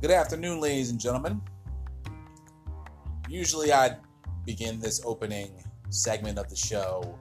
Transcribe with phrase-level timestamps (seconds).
[0.00, 1.42] Good afternoon, ladies and gentlemen.
[3.28, 3.96] Usually, I'd
[4.46, 5.50] begin this opening
[5.90, 7.18] segment of the show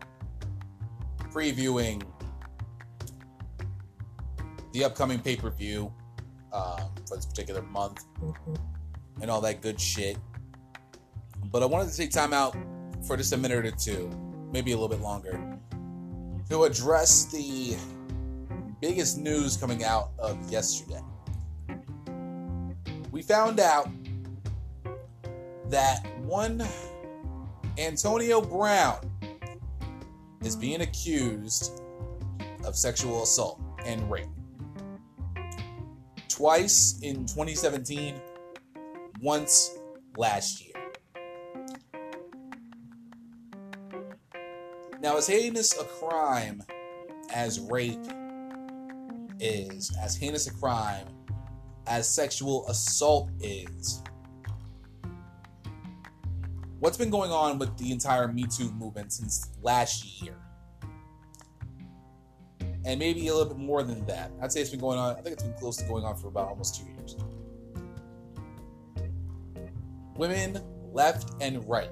[1.32, 2.04] previewing
[4.74, 5.92] the upcoming pay per view
[6.54, 8.06] um, for this particular month
[9.22, 10.20] and all that good shit.
[11.46, 12.56] But I wanted to take time out
[13.08, 14.08] for just a minute or two,
[14.54, 15.58] maybe a little bit longer,
[16.52, 17.76] to address the
[18.80, 21.02] biggest news coming out of yesterday.
[23.18, 23.90] We found out
[25.72, 26.64] that one
[27.80, 29.00] Antonio Brown
[30.44, 31.82] is being accused
[32.64, 34.28] of sexual assault and rape.
[36.30, 38.22] Twice in 2017,
[39.20, 39.76] once
[40.16, 40.76] last year.
[45.02, 46.62] Now, as heinous a crime
[47.34, 47.98] as rape
[49.40, 51.17] is, as heinous a crime
[51.88, 54.04] as sexual assault is,
[56.80, 60.36] what's been going on with the entire Me Too movement since last year?
[62.86, 64.32] And maybe a little bit more than that.
[64.42, 66.28] I'd say it's been going on, I think it's been close to going on for
[66.28, 67.16] about almost two years.
[70.16, 70.62] Women
[70.94, 71.92] left and right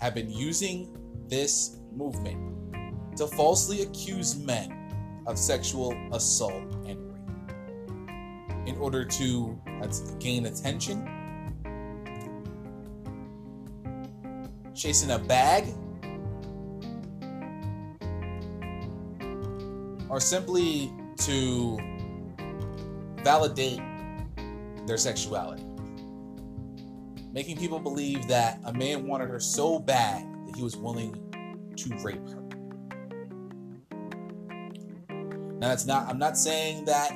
[0.00, 0.96] have been using
[1.28, 4.74] this movement to falsely accuse men
[5.26, 7.07] of sexual assault and
[8.68, 9.58] in order to
[10.20, 11.08] gain attention,
[14.74, 15.64] chasing a bag,
[20.10, 21.78] or simply to
[23.24, 23.80] validate
[24.86, 25.64] their sexuality.
[27.32, 31.14] Making people believe that a man wanted her so bad that he was willing
[31.76, 32.42] to rape her.
[35.58, 37.10] Now, that's not, I'm not saying that,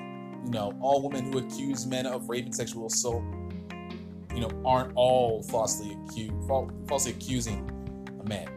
[0.45, 3.23] you know, all women who accuse men of rape and sexual assault,
[4.35, 6.35] you know, aren't all falsely accused,
[6.89, 7.69] falsely accusing
[8.20, 8.48] a man.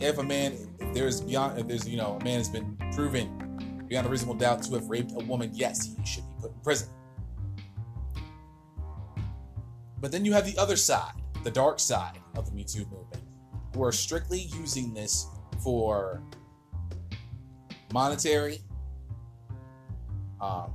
[0.00, 3.84] If a man, if there's beyond, if there's, you know, a man has been proven
[3.88, 6.60] beyond a reasonable doubt to have raped a woman, yes, he should be put in
[6.60, 6.88] prison.
[10.00, 13.22] But then you have the other side, the dark side of the Me Too movement,
[13.74, 15.26] who are strictly using this
[15.62, 16.22] for
[17.92, 18.60] monetary,
[20.40, 20.72] um,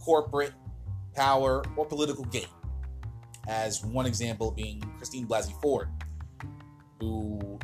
[0.00, 0.52] corporate
[1.14, 2.46] power, or political gain.
[3.48, 5.88] As one example being Christine Blasey Ford,
[7.00, 7.58] who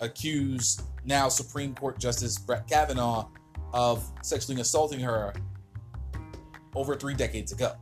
[0.00, 3.28] accused now Supreme Court Justice Brett Kavanaugh
[3.72, 5.32] of sexually assaulting her
[6.74, 7.72] over three decades ago.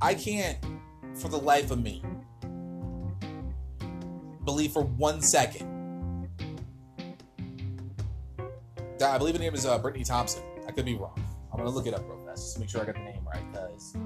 [0.00, 0.58] I can't,
[1.14, 2.02] for the life of me,
[4.44, 5.68] believe for one second.
[9.02, 10.42] I believe the name is uh, Brittany Thompson.
[10.66, 11.20] I could be wrong.
[11.52, 13.26] I'm gonna look it up real fast just to make sure I got the name
[13.26, 13.96] right, because.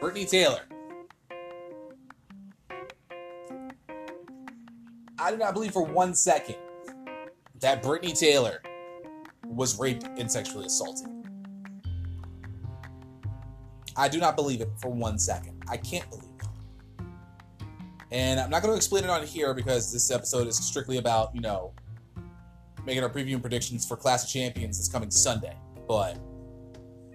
[0.00, 0.60] Brittany Taylor.
[5.18, 6.56] I do not believe for one second
[7.60, 8.62] that Brittany Taylor
[9.54, 11.08] was raped and sexually assaulted.
[13.96, 15.62] I do not believe it for one second.
[15.68, 16.46] I can't believe it.
[18.10, 21.34] And I'm not going to explain it on here because this episode is strictly about,
[21.34, 21.72] you know,
[22.84, 25.56] making our preview and predictions for Clash of Champions this coming Sunday.
[25.88, 26.18] But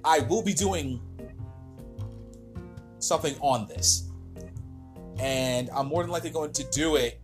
[0.04, 1.02] I will be doing
[3.00, 4.10] something on this.
[5.20, 7.22] And I'm more than likely going to do it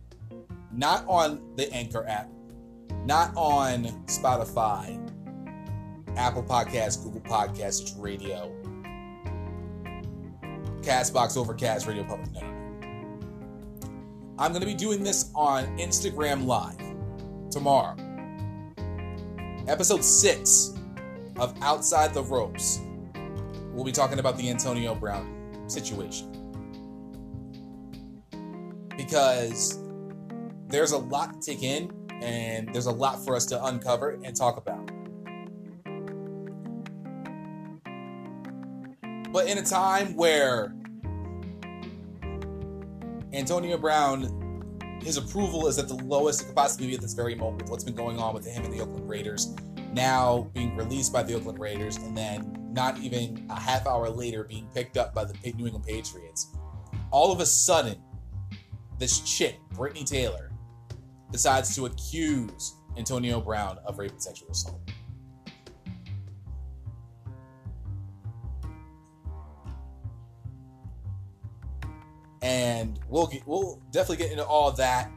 [0.72, 2.30] not on the Anchor app,
[3.04, 5.05] not on Spotify,
[6.16, 8.50] Apple Podcasts, Google Podcasts, Radio,
[10.80, 12.32] Castbox, Overcast, Radio Public.
[12.32, 12.56] No, no, no.
[14.38, 16.78] I'm going to be doing this on Instagram Live
[17.50, 17.96] tomorrow.
[19.68, 20.74] Episode six
[21.38, 22.80] of Outside the Ropes.
[23.72, 26.32] We'll be talking about the Antonio Brown situation.
[28.96, 29.78] Because
[30.68, 31.90] there's a lot to take in
[32.22, 34.90] and there's a lot for us to uncover and talk about.
[39.36, 40.74] But in a time where
[43.34, 47.34] Antonio Brown, his approval is at the lowest it could possibly be at this very
[47.34, 47.64] moment.
[47.64, 49.54] with What's been going on with him and the Oakland Raiders,
[49.92, 54.44] now being released by the Oakland Raiders, and then not even a half hour later
[54.44, 56.56] being picked up by the New England Patriots.
[57.10, 58.00] All of a sudden,
[58.98, 60.50] this chick, Brittany Taylor,
[61.30, 64.80] decides to accuse Antonio Brown of rape and sexual assault.
[72.46, 75.10] And we'll get, we'll definitely get into all that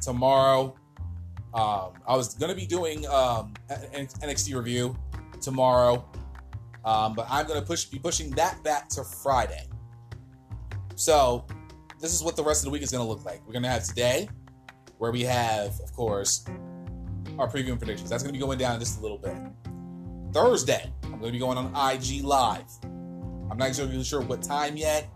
[0.00, 0.74] tomorrow.
[1.52, 4.96] Um, I was gonna be doing um, an NXT review
[5.42, 6.02] tomorrow,
[6.84, 9.68] um, but I'm gonna push be pushing that back to Friday.
[10.96, 11.46] So
[12.00, 13.46] this is what the rest of the week is gonna look like.
[13.46, 14.26] We're gonna have today,
[14.96, 16.46] where we have, of course,
[17.38, 18.08] our preview and predictions.
[18.08, 19.36] That's gonna be going down just a little bit.
[20.32, 22.64] Thursday, I'm gonna be going on IG Live.
[22.82, 25.06] I'm not exactly sure what time yet.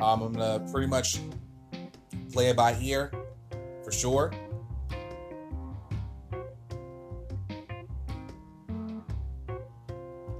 [0.00, 1.18] Um, I'm gonna pretty much
[2.32, 3.12] play it by ear
[3.84, 4.32] for sure.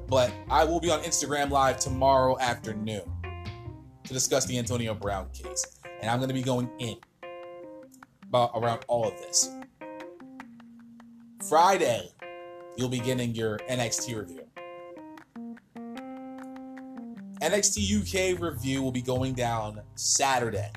[0.09, 3.03] But I will be on Instagram Live tomorrow afternoon
[4.05, 5.81] to discuss the Antonio Brown case.
[6.01, 6.97] And I'm going to be going in
[8.27, 9.51] about around all of this.
[11.47, 12.09] Friday,
[12.77, 14.47] you'll be getting your NXT review.
[17.40, 20.70] NXT UK review will be going down Saturday.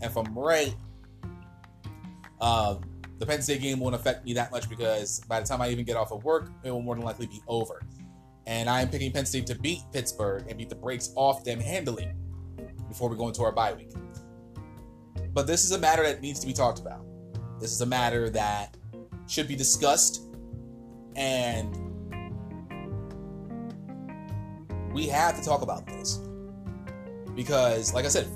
[0.00, 0.74] If I'm right,
[2.40, 2.80] um,
[3.18, 5.84] the Penn State game won't affect me that much because by the time I even
[5.84, 7.82] get off of work, it will more than likely be over.
[8.46, 11.60] And I am picking Penn State to beat Pittsburgh and beat the brakes off them
[11.60, 12.10] handily
[12.88, 13.92] before we go into our bye week.
[15.32, 17.04] But this is a matter that needs to be talked about.
[17.60, 18.76] This is a matter that
[19.28, 20.22] should be discussed
[21.14, 21.89] and
[24.92, 26.20] we have to talk about this.
[27.34, 28.28] Because, like I said,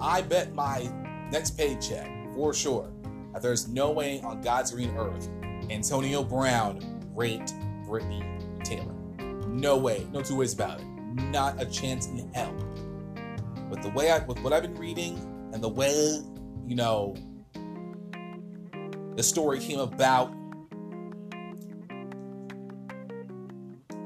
[0.00, 0.90] I bet my
[1.30, 2.90] next paycheck for sure
[3.32, 5.28] that there's no way on God's green earth
[5.68, 6.80] Antonio Brown
[7.14, 7.52] raped
[7.86, 8.24] Brittany
[8.64, 8.94] Taylor.
[9.46, 10.86] No way, no two ways about it.
[10.86, 12.54] Not a chance in hell.
[13.68, 15.18] With the way I, with what I've been reading
[15.52, 16.20] and the way,
[16.66, 17.14] you know,
[19.16, 20.32] the story came about,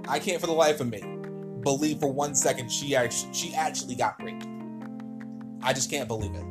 [0.08, 1.13] I can't for the life of me
[1.64, 4.46] believe for one second she actually she actually got raped.
[5.62, 6.44] I just can't believe it.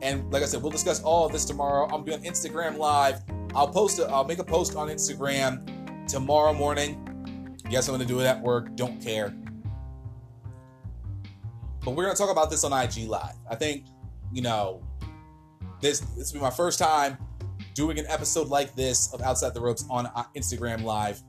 [0.00, 1.86] And like I said, we'll discuss all of this tomorrow.
[1.86, 3.20] I'm on Instagram Live.
[3.54, 7.04] I'll post I'll make a post on Instagram tomorrow morning.
[7.68, 8.74] Yes, I'm going to do it at work.
[8.76, 9.34] Don't care.
[11.84, 13.34] But we're going to talk about this on IG Live.
[13.50, 13.86] I think,
[14.32, 14.82] you know,
[15.80, 17.18] this this will be my first time
[17.74, 21.22] doing an episode like this of Outside the Ropes on uh, Instagram Live.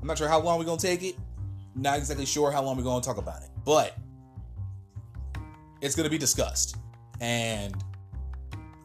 [0.00, 1.16] I'm not sure how long we're to take it.
[1.74, 3.50] Not exactly sure how long we're to talk about it.
[3.64, 3.96] But
[5.80, 6.76] it's to be discussed.
[7.20, 7.74] And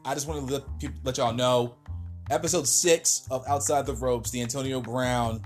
[0.03, 1.75] I just want to let, people, let y'all know
[2.29, 5.41] episode six of Outside the Ropes, the Antonio Brown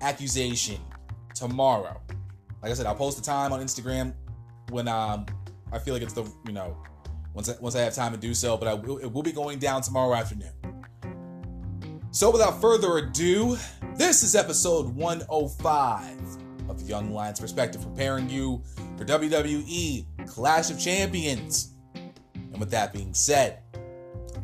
[0.00, 0.80] accusation
[1.34, 2.00] tomorrow.
[2.62, 4.14] Like I said, I'll post the time on Instagram
[4.70, 5.26] when um
[5.72, 6.76] I feel like it's the you know
[7.34, 8.56] once I, once I have time to do so.
[8.56, 10.52] But I it will be going down tomorrow afternoon.
[12.10, 13.56] So without further ado,
[13.96, 16.18] this is episode 105
[16.68, 18.62] of Young Lions Perspective, preparing you
[18.96, 21.74] for WWE Clash of Champions.
[22.34, 23.58] And with that being said,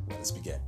[0.08, 0.60] let us begin.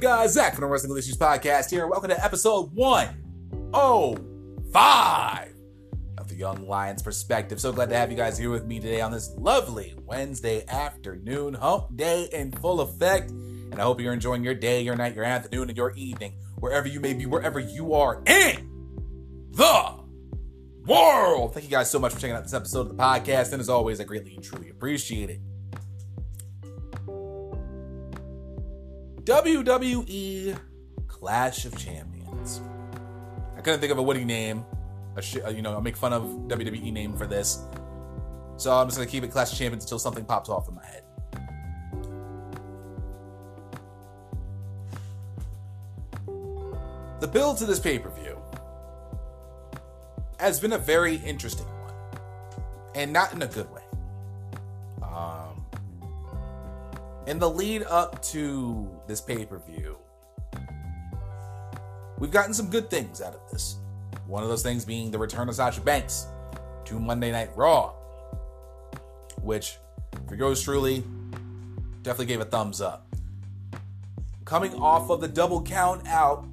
[0.00, 0.32] Guys?
[0.32, 1.86] Zach from the Wrestling Issues Podcast here.
[1.86, 5.54] Welcome to episode 105
[6.18, 7.60] of the Young Lions Perspective.
[7.60, 11.54] So glad to have you guys here with me today on this lovely Wednesday afternoon,
[11.54, 13.30] hump day in full effect.
[13.30, 16.88] And I hope you're enjoying your day, your night, your afternoon, and your evening, wherever
[16.88, 18.68] you may be, wherever you are in
[19.52, 19.94] the
[20.86, 21.54] world.
[21.54, 23.52] Thank you guys so much for checking out this episode of the podcast.
[23.52, 25.38] And as always, I greatly and truly appreciate it.
[29.24, 30.58] WWE
[31.08, 32.60] Clash of Champions.
[33.56, 34.66] I couldn't think of a witty name.
[35.16, 37.64] A sh- uh, you know, I'll make fun of WWE name for this.
[38.58, 40.84] So I'm just gonna keep it Clash of Champions until something pops off in my
[40.84, 41.04] head.
[47.20, 48.38] The build to this pay per view
[50.38, 51.94] has been a very interesting one,
[52.94, 53.83] and not in a good way.
[57.26, 59.96] In the lead up to this pay per view,
[62.18, 63.78] we've gotten some good things out of this.
[64.26, 66.26] One of those things being the return of Sasha Banks
[66.86, 67.92] to Monday Night Raw,
[69.42, 69.78] which,
[70.28, 71.02] for yours truly,
[72.02, 73.06] definitely gave a thumbs up.
[74.44, 76.46] Coming off of the double count out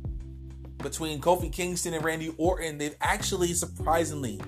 [0.77, 4.39] between Kofi Kingston and Randy Orton, they've actually surprisingly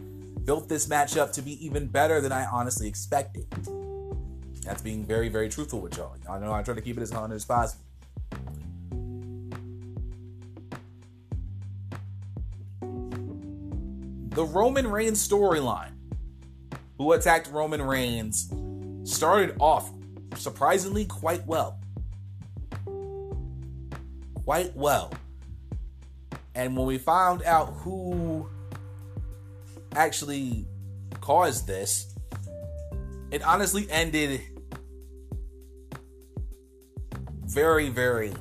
[0.46, 3.46] built this matchup to be even better than I honestly expected.
[4.66, 6.16] That's being very, very truthful with y'all.
[6.30, 7.84] I know I try to keep it as honest as possible.
[14.30, 15.92] The Roman Reigns storyline.
[16.98, 18.52] Who attacked Roman Reigns
[19.04, 19.92] started off
[20.36, 21.80] surprisingly quite well.
[24.46, 25.12] Quite well.
[26.56, 28.48] And when we found out who
[29.96, 30.66] actually
[31.20, 32.16] caused this,
[33.32, 34.42] it honestly ended
[37.54, 38.34] very, very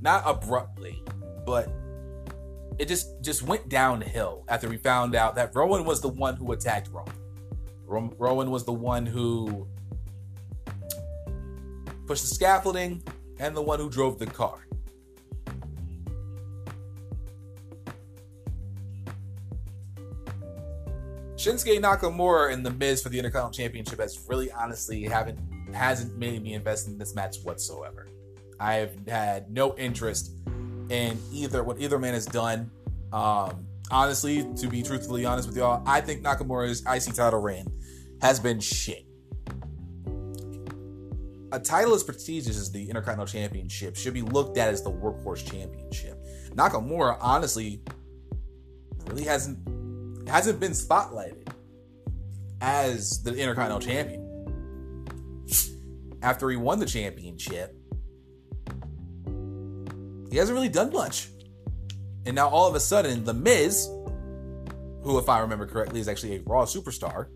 [0.00, 1.02] not abruptly,
[1.44, 1.68] but
[2.78, 6.52] it just just went downhill after we found out that Rowan was the one who
[6.52, 8.14] attacked Roman.
[8.18, 9.66] Rowan was the one who
[12.06, 13.02] pushed the scaffolding
[13.38, 14.58] and the one who drove the car.
[21.36, 25.38] Shinsuke Nakamura in the Miz for the Intercontinental Championship has really honestly haven't
[25.74, 28.08] hasn't made me invest in this match whatsoever.
[28.60, 30.32] I have had no interest
[30.90, 32.70] in either what either man has done.
[33.12, 37.66] Um, honestly, to be truthfully honest with y'all, I think Nakamura's IC title reign
[38.20, 39.04] has been shit.
[41.50, 45.50] A title as prestigious as the Intercontinental Championship should be looked at as the workhorse
[45.50, 46.22] championship.
[46.50, 47.80] Nakamura, honestly,
[49.06, 49.58] really hasn't
[50.28, 51.48] hasn't been spotlighted
[52.60, 54.27] as the Intercontinental Champion.
[56.22, 57.74] After he won the championship,
[60.30, 61.28] he hasn't really done much.
[62.26, 63.88] And now all of a sudden, The Miz,
[65.02, 67.28] who, if I remember correctly, is actually a Raw superstar,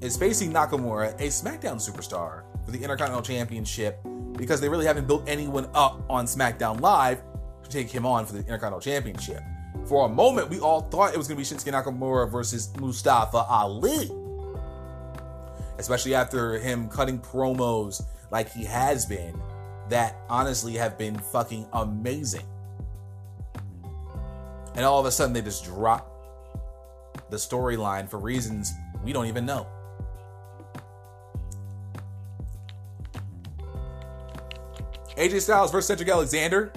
[0.00, 3.98] is facing Nakamura, a SmackDown superstar, for the Intercontinental Championship
[4.36, 7.22] because they really haven't built anyone up on SmackDown Live
[7.62, 9.40] to take him on for the Intercontinental Championship.
[9.86, 13.38] For a moment, we all thought it was going to be Shinsuke Nakamura versus Mustafa
[13.48, 14.10] Ali.
[15.78, 19.38] Especially after him cutting promos like he has been
[19.88, 22.46] that honestly have been fucking amazing.
[24.74, 26.12] And all of a sudden they just drop
[27.30, 28.72] the storyline for reasons
[29.04, 29.66] we don't even know.
[35.16, 36.72] AJ Styles versus Cedric Alexander.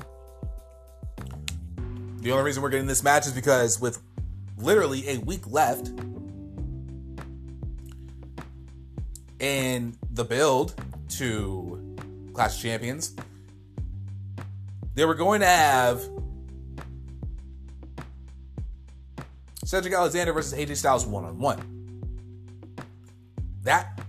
[2.22, 4.02] The only reason we're getting this match is because with
[4.58, 5.92] literally a week left
[9.40, 10.74] in the build
[11.10, 11.96] to
[12.34, 13.16] Clash Champions,
[14.96, 16.02] they were going to have
[19.64, 22.06] Cedric Alexander versus AJ Styles one on one.
[23.64, 24.02] That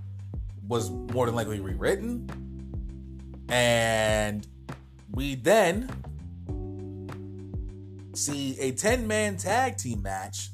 [0.67, 2.29] was more than likely rewritten.
[3.51, 4.47] And
[5.13, 5.91] we then
[8.15, 10.51] see a 10 man tag team match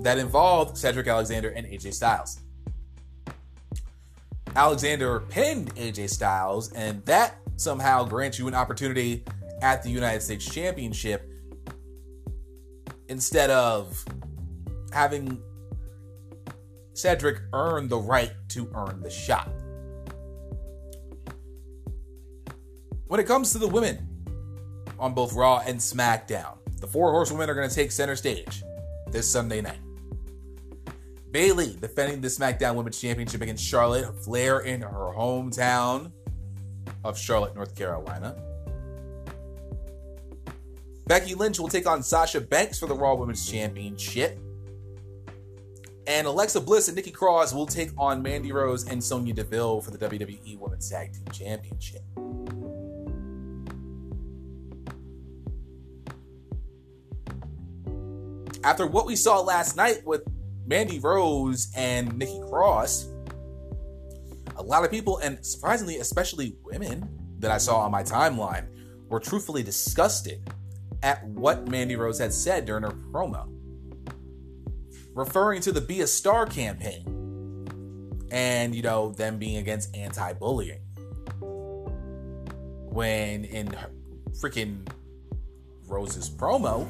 [0.00, 2.40] that involved Cedric Alexander and AJ Styles.
[4.56, 9.24] Alexander pinned AJ Styles, and that somehow grants you an opportunity
[9.62, 11.28] at the United States Championship
[13.08, 14.04] instead of
[14.92, 15.40] having
[16.94, 19.50] Cedric earn the right to earn the shot.
[23.06, 24.06] When it comes to the women
[24.98, 28.62] on both Raw and SmackDown, the four horsewomen are going to take center stage
[29.10, 29.78] this Sunday night.
[31.30, 36.12] Bayley defending the SmackDown Women's Championship against Charlotte Flair in her hometown
[37.04, 38.36] of Charlotte, North Carolina.
[41.06, 44.38] Becky Lynch will take on Sasha Banks for the Raw Women's Championship.
[46.06, 49.90] And Alexa Bliss and Nikki Cross will take on Mandy Rose and Sonya Deville for
[49.90, 52.02] the WWE Women's Tag Team Championship.
[58.64, 60.22] After what we saw last night with
[60.68, 63.08] Mandy Rose and Nikki Cross,
[64.56, 67.08] a lot of people, and surprisingly, especially women
[67.38, 68.66] that I saw on my timeline,
[69.08, 70.52] were truthfully disgusted
[71.02, 73.48] at what Mandy Rose had said during her promo,
[75.14, 77.14] referring to the Be a Star campaign
[78.30, 80.82] and, you know, them being against anti bullying.
[82.90, 83.74] When in
[84.32, 84.86] freaking
[85.86, 86.86] Rose's promo,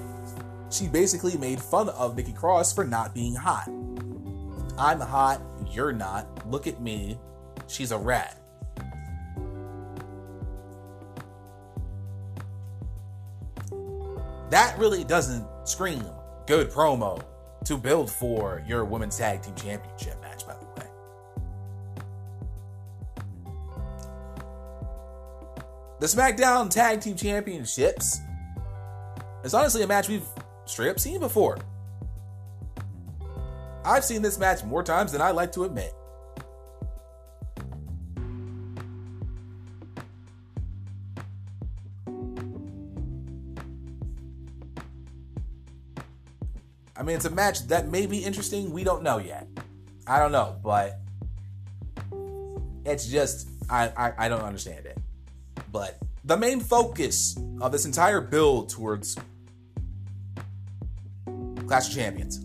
[0.70, 3.68] she basically made fun of Nikki Cross for not being hot.
[4.78, 6.46] I'm hot, you're not.
[6.48, 7.18] Look at me.
[7.66, 8.40] She's a rat.
[14.50, 16.02] That really doesn't scream
[16.46, 17.22] good promo
[17.64, 20.86] to build for your women's tag team championship match, by the way.
[26.00, 28.20] The SmackDown Tag Team Championships
[29.44, 30.26] is honestly a match we've
[30.68, 31.58] straight up seen before.
[33.84, 35.94] I've seen this match more times than I like to admit.
[46.96, 48.72] I mean, it's a match that may be interesting.
[48.72, 49.46] We don't know yet.
[50.06, 50.98] I don't know, but
[52.84, 54.98] it's just I, I, I don't understand it.
[55.70, 59.16] But the main focus of this entire build towards
[61.68, 62.44] Clash of Champions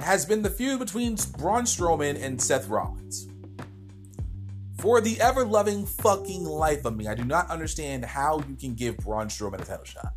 [0.00, 3.28] has been the feud between Braun Strowman and Seth Rollins.
[4.80, 8.74] For the ever loving fucking life of me, I do not understand how you can
[8.74, 10.14] give Braun Strowman a title shot.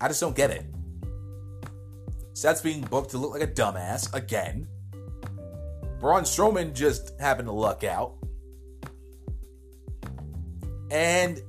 [0.00, 0.66] I just don't get it.
[2.34, 4.68] Seth's being booked to look like a dumbass again.
[6.04, 8.16] Braun Strowman just happened to luck out.
[10.90, 11.40] And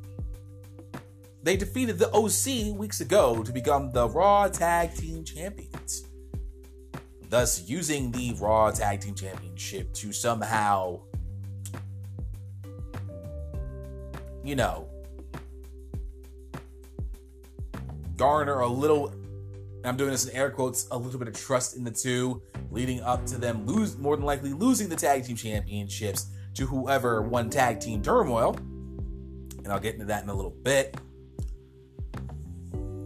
[1.43, 6.07] they defeated the OC weeks ago to become the Raw Tag Team Champions.
[7.27, 11.01] Thus, using the Raw Tag Team Championship to somehow,
[14.41, 14.88] you know,
[18.15, 19.13] garner a little,
[19.87, 23.01] I'm doing this in air quotes, a little bit of trust in the two, leading
[23.01, 27.49] up to them lose, more than likely losing the Tag Team Championships to whoever won
[27.49, 28.55] Tag Team Turmoil.
[28.55, 30.97] And I'll get into that in a little bit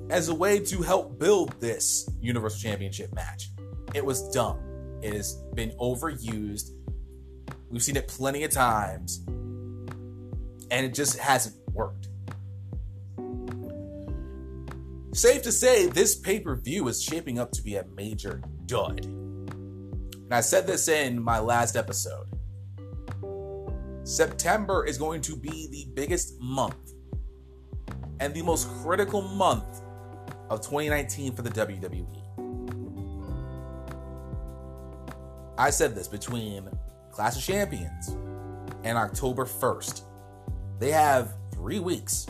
[0.10, 3.50] as a way to help build this Universal Championship match.
[3.94, 4.60] It was dumb.
[5.02, 6.72] It has been overused.
[7.70, 9.24] We've seen it plenty of times.
[9.28, 12.10] And it just hasn't worked.
[15.12, 19.06] Safe to say, this pay per view is shaping up to be a major dud.
[19.06, 22.28] And I said this in my last episode.
[24.04, 26.94] September is going to be the biggest month
[28.20, 29.82] and the most critical month
[30.50, 32.06] of 2019 for the WWE.
[35.58, 36.70] I said this between
[37.12, 38.16] Clash of Champions
[38.84, 40.04] and October 1st.
[40.80, 42.28] They have three weeks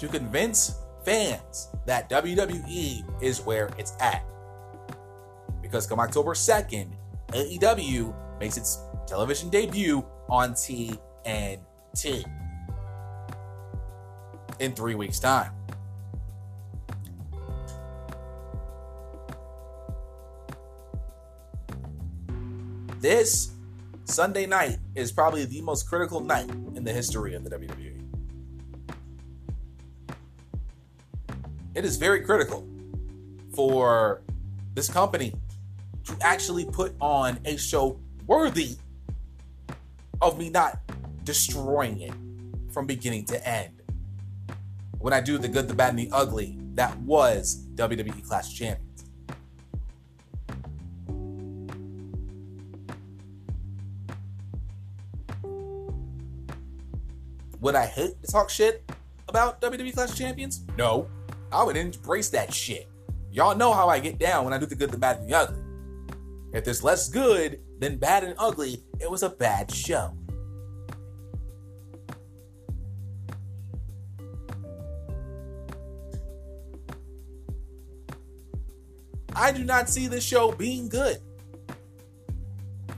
[0.00, 4.24] to convince fans that WWE is where it's at.
[5.60, 6.88] Because come October 2nd,
[7.28, 12.24] AEW makes its television debut on TNT
[14.58, 15.52] in three weeks' time.
[23.00, 23.52] This
[24.04, 27.89] Sunday night is probably the most critical night in the history of the WWE.
[31.74, 32.66] It is very critical
[33.54, 34.22] for
[34.74, 35.34] this company
[36.04, 38.76] to actually put on a show worthy
[40.20, 40.80] of me not
[41.22, 42.12] destroying it
[42.72, 43.82] from beginning to end.
[44.98, 49.04] When I do the good, the bad, and the ugly, that was WWE Clash Champions.
[57.60, 58.90] Would I hate to talk shit
[59.28, 60.62] about WWE Clash Champions?
[60.76, 61.08] No.
[61.52, 62.88] I would embrace that shit.
[63.32, 65.34] Y'all know how I get down when I do the good, the bad, and the
[65.34, 65.62] ugly.
[66.52, 70.12] If there's less good than bad and ugly, it was a bad show.
[79.34, 81.18] I do not see this show being good.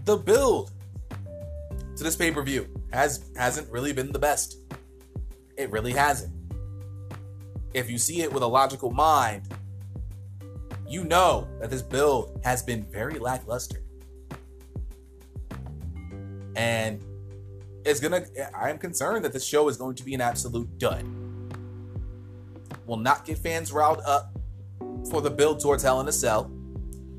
[0.05, 0.73] The build
[1.97, 4.57] to this pay per view has hasn't really been the best.
[5.57, 6.33] It really hasn't.
[7.75, 9.49] If you see it with a logical mind,
[10.87, 13.83] you know that this build has been very lackluster.
[16.55, 17.03] And
[17.85, 21.05] it's gonna I am concerned that this show is going to be an absolute dud.
[22.87, 24.37] Will not get fans riled up
[25.11, 26.51] for the build towards Hell in a Cell.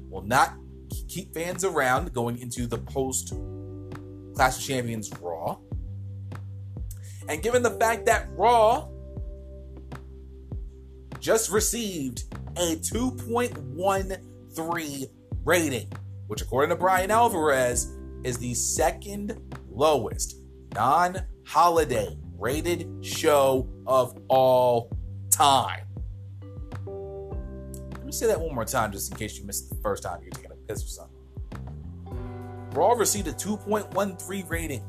[0.10, 0.54] Will not
[1.08, 3.34] keep fans around going into the post
[4.36, 5.58] Clash of Champions Raw.
[7.28, 8.88] And given the fact that Raw
[11.24, 12.26] just received
[12.58, 15.06] a 2.13
[15.46, 15.90] rating,
[16.28, 19.40] which, according to Bryan Alvarez, is the second
[19.72, 20.42] lowest
[20.76, 24.92] non holiday rated show of all
[25.30, 25.86] time.
[26.86, 30.20] Let me say that one more time just in case you missed the first time
[30.22, 31.16] you're taking a piss or something.
[32.72, 34.82] Raw received a 2.13 rating,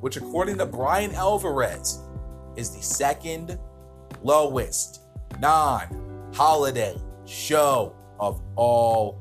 [0.00, 1.98] which, according to Bryan Alvarez,
[2.54, 3.58] is the second
[4.22, 5.01] lowest
[5.40, 9.20] non holiday show of all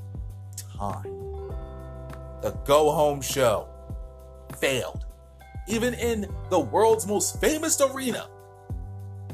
[0.78, 1.04] time.
[2.42, 3.68] The go home show
[4.58, 5.06] failed.
[5.68, 8.28] Even in the world's most famous arena,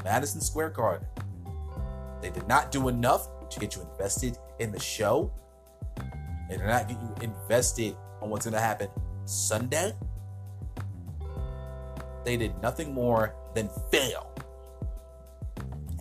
[0.04, 1.06] Madison Square Garden.
[2.20, 5.32] They did not do enough to get you invested in the show.
[6.48, 8.88] They did not get you invested on what's going to happen
[9.28, 9.92] Sunday,
[12.24, 14.32] they did nothing more than fail.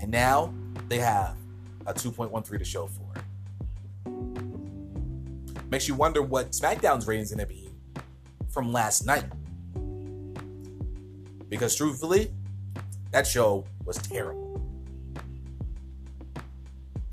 [0.02, 0.54] And now
[0.88, 1.36] they have
[1.86, 3.04] a 2.13 to show for.
[5.69, 7.69] Makes you wonder what SmackDown's ratings to be
[8.50, 9.26] from last night.
[11.50, 12.32] Because truthfully,
[13.12, 14.62] that show was terrible.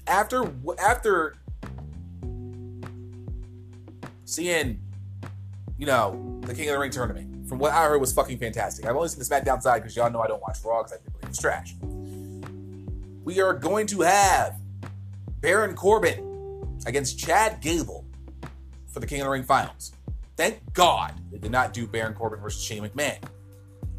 [0.06, 1.34] After after
[4.24, 4.80] seeing,
[5.78, 8.86] you know, the King of the Ring tournament, from what I heard was fucking fantastic.
[8.86, 11.02] I've only seen the SmackDown side because y'all know I don't watch Raw because I
[11.02, 11.74] think it's trash.
[13.24, 14.60] We are going to have
[15.40, 18.04] Baron Corbin against Chad Gable
[18.92, 19.92] for the King of the Ring finals.
[20.36, 23.18] Thank God they did not do Baron Corbin versus Shane McMahon.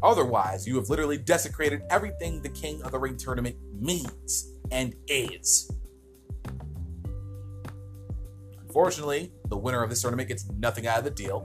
[0.00, 5.72] Otherwise, you have literally desecrated everything the King of the Ring tournament means and is.
[8.60, 11.44] Unfortunately, the winner of this tournament gets nothing out of the deal.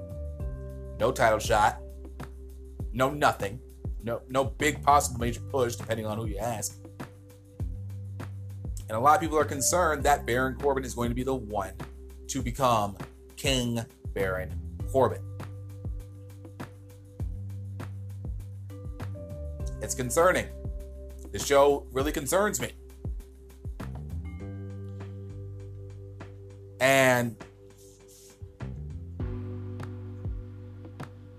[0.99, 1.79] No title shot.
[2.93, 3.59] No nothing.
[4.03, 6.80] No no big possible major push, depending on who you ask.
[8.91, 11.33] And a lot of people are concerned that Baron Corbin is going to be the
[11.33, 11.71] one
[12.27, 12.97] to become
[13.37, 13.79] King
[14.13, 14.51] Baron
[14.91, 15.21] Corbin.
[19.81, 20.45] It's concerning.
[21.31, 22.73] The show really concerns me.
[26.81, 27.37] And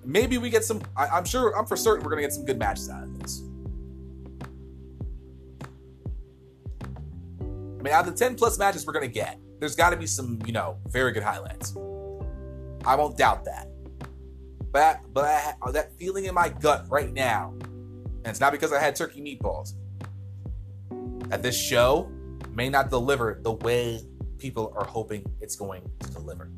[0.07, 0.81] maybe we get some.
[0.97, 3.02] I, am sure, I'm for certain we're going to get some good matches out
[7.83, 9.97] I mean, out of the 10 plus matches we're going to get, there's got to
[9.97, 11.77] be some, you know, very good highlights.
[12.85, 13.67] I won't doubt that.
[14.71, 18.79] But, but I, that feeling in my gut right now, and it's not because I
[18.79, 19.73] had turkey meatballs,
[21.29, 22.09] that this show
[22.53, 24.01] may not deliver the way
[24.39, 26.53] people are hoping it's going to deliver.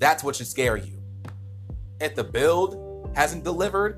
[0.00, 1.00] That's what should scare you.
[2.00, 3.96] If the build hasn't delivered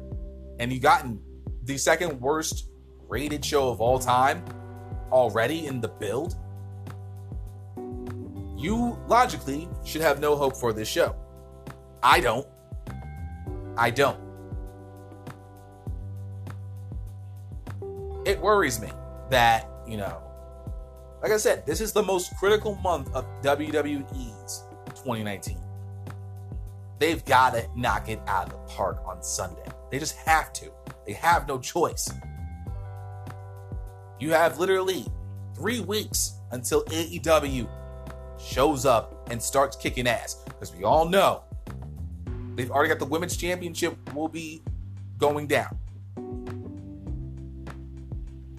[0.58, 1.22] and you've gotten
[1.64, 2.68] the second worst
[3.08, 4.44] rated show of all time
[5.10, 6.36] already in the build,
[8.56, 11.14] you logically should have no hope for this show.
[12.02, 12.46] I don't.
[13.76, 14.18] I don't.
[18.26, 18.90] It worries me
[19.30, 20.20] that, you know,
[21.22, 25.58] like I said, this is the most critical month of WWE's 2019.
[26.98, 29.64] They've got to knock it out of the park on Sunday.
[29.90, 30.70] They just have to.
[31.06, 32.10] They have no choice.
[34.18, 35.06] You have literally
[35.54, 37.68] three weeks until AEW
[38.40, 40.42] shows up and starts kicking ass.
[40.46, 41.44] Because we all know
[42.54, 44.62] they've already got the women's championship will be
[45.18, 45.78] going down.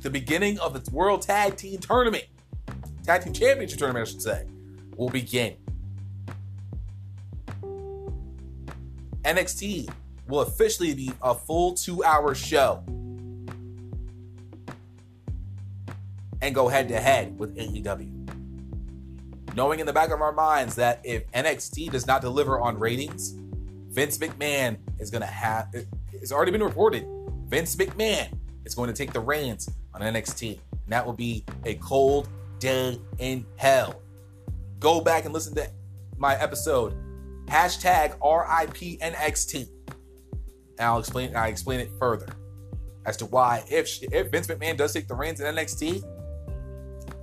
[0.02, 2.26] The beginning of the World Tag Team Tournament
[3.10, 4.46] Tag Team Championship tournament, I should say,
[4.96, 5.56] will begin.
[9.24, 9.92] NXT
[10.28, 12.84] will officially be a full two hour show
[16.42, 18.20] and go head to head with AEW.
[19.56, 23.36] Knowing in the back of our minds that if NXT does not deliver on ratings,
[23.90, 25.74] Vince McMahon is going to have,
[26.14, 27.06] it's already been reported,
[27.48, 28.32] Vince McMahon
[28.66, 30.60] is going to take the reins on NXT.
[30.72, 34.02] And that will be a cold day in hell.
[34.80, 35.70] Go back and listen to
[36.18, 36.96] my episode,
[37.48, 39.68] hashtag RIPNXT.
[40.78, 42.28] And I'll explain, I explain it further
[43.06, 46.04] as to why if, if Vince McMahon does take the reins in NXT,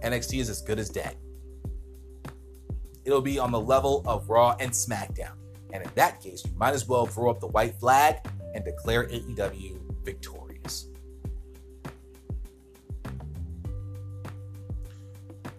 [0.06, 1.16] NXT is as good as dead.
[3.04, 5.32] It'll be on the level of Raw and SmackDown.
[5.72, 8.18] And in that case, you might as well throw up the white flag
[8.54, 10.86] and declare AEW victorious.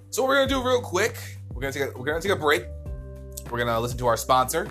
[0.10, 1.17] So what we're gonna do real quick,
[1.53, 2.63] we're gonna take a, we're gonna take a break.
[3.51, 4.67] We're gonna listen to our sponsor,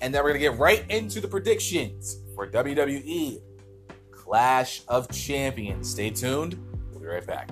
[0.00, 3.40] and then we're gonna get right into the predictions for WWE
[4.10, 5.88] Clash of Champions.
[5.88, 6.58] Stay tuned.
[6.90, 7.50] We'll be right back.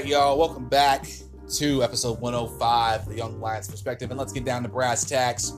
[0.00, 1.06] Right, y'all, welcome back
[1.46, 5.52] to episode 105, The Young Lions Perspective, and let's get down to brass tacks.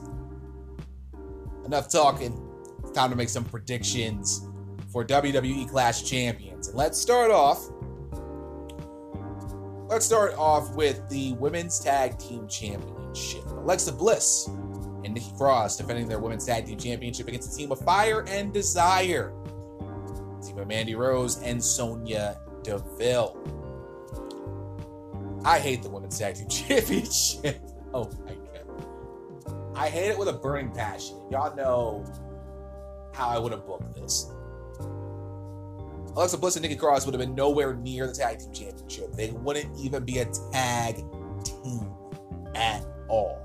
[1.63, 2.45] Enough talking.
[2.79, 4.45] It's time to make some predictions
[4.91, 6.67] for WWE Clash Champions.
[6.67, 7.69] And let's start off.
[9.87, 13.45] Let's start off with the Women's Tag Team Championship.
[13.47, 14.47] Alexa Bliss
[15.05, 18.51] and Nikki Cross defending their Women's Tag Team Championship against a team of Fire and
[18.51, 19.31] Desire.
[20.45, 23.62] team of Mandy Rose and Sonya Deville.
[25.45, 27.61] I hate the women's tag team championship.
[27.93, 29.73] Oh my god.
[29.75, 31.17] I hate it with a burning passion.
[31.29, 32.05] Y'all know
[33.13, 34.31] how I would have booked this.
[36.15, 39.13] Alexa Bliss and Nikki Cross would have been nowhere near the tag team championship.
[39.13, 40.97] They wouldn't even be a tag
[41.43, 41.91] team
[42.53, 43.43] at all.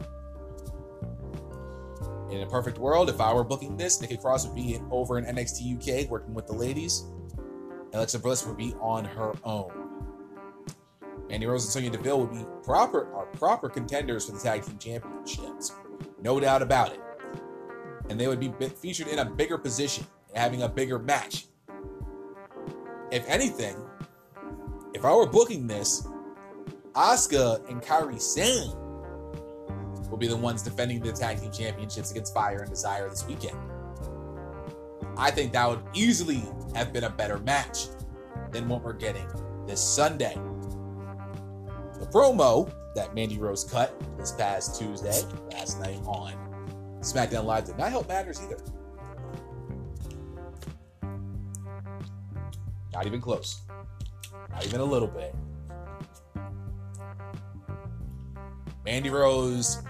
[2.31, 5.25] In a perfect world, if I were booking this, Nikki Cross would be over in
[5.25, 7.05] NXT UK working with the ladies.
[7.95, 9.78] Alexa Bliss would be on her own.
[11.29, 14.79] Mandy Rose and Sonya Deville would be proper are proper contenders for the tag team
[14.79, 15.73] championships,
[16.23, 17.01] no doubt about it.
[18.09, 21.47] And they would be featured in a bigger position, having a bigger match.
[23.11, 23.77] If anything,
[24.95, 26.07] if I were booking this,
[26.95, 28.73] Asuka and Kairi Sane
[30.11, 33.57] will be the ones defending the tag team championships against Fire and Desire this weekend.
[35.17, 36.43] I think that would easily
[36.75, 37.89] have been a better match
[38.51, 39.27] than what we're getting
[39.67, 40.37] this Sunday.
[41.99, 46.35] The promo that Mandy Rose cut this past Tuesday, last night on
[47.01, 48.59] SmackDown Live, did not help matters either.
[52.93, 53.63] Not even close.
[54.51, 55.35] Not even a little bit.
[58.85, 59.83] Mandy Rose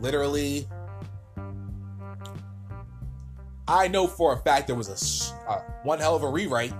[0.00, 0.66] literally
[3.68, 6.72] I know for a fact there was a uh, one hell of a rewrite,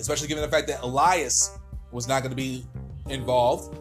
[0.00, 1.58] especially given the fact that Elias
[1.92, 2.66] was not going to be
[3.10, 3.74] involved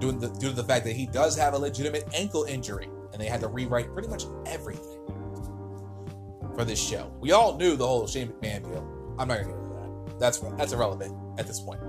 [0.00, 2.88] due to, the, due to the fact that he does have a legitimate ankle injury,
[3.12, 4.98] and they had to rewrite pretty much everything
[6.54, 7.12] for this show.
[7.20, 9.16] We all knew the whole Shane McMahon deal.
[9.18, 10.18] I'm not to get into that.
[10.18, 11.80] That's that's irrelevant at this point.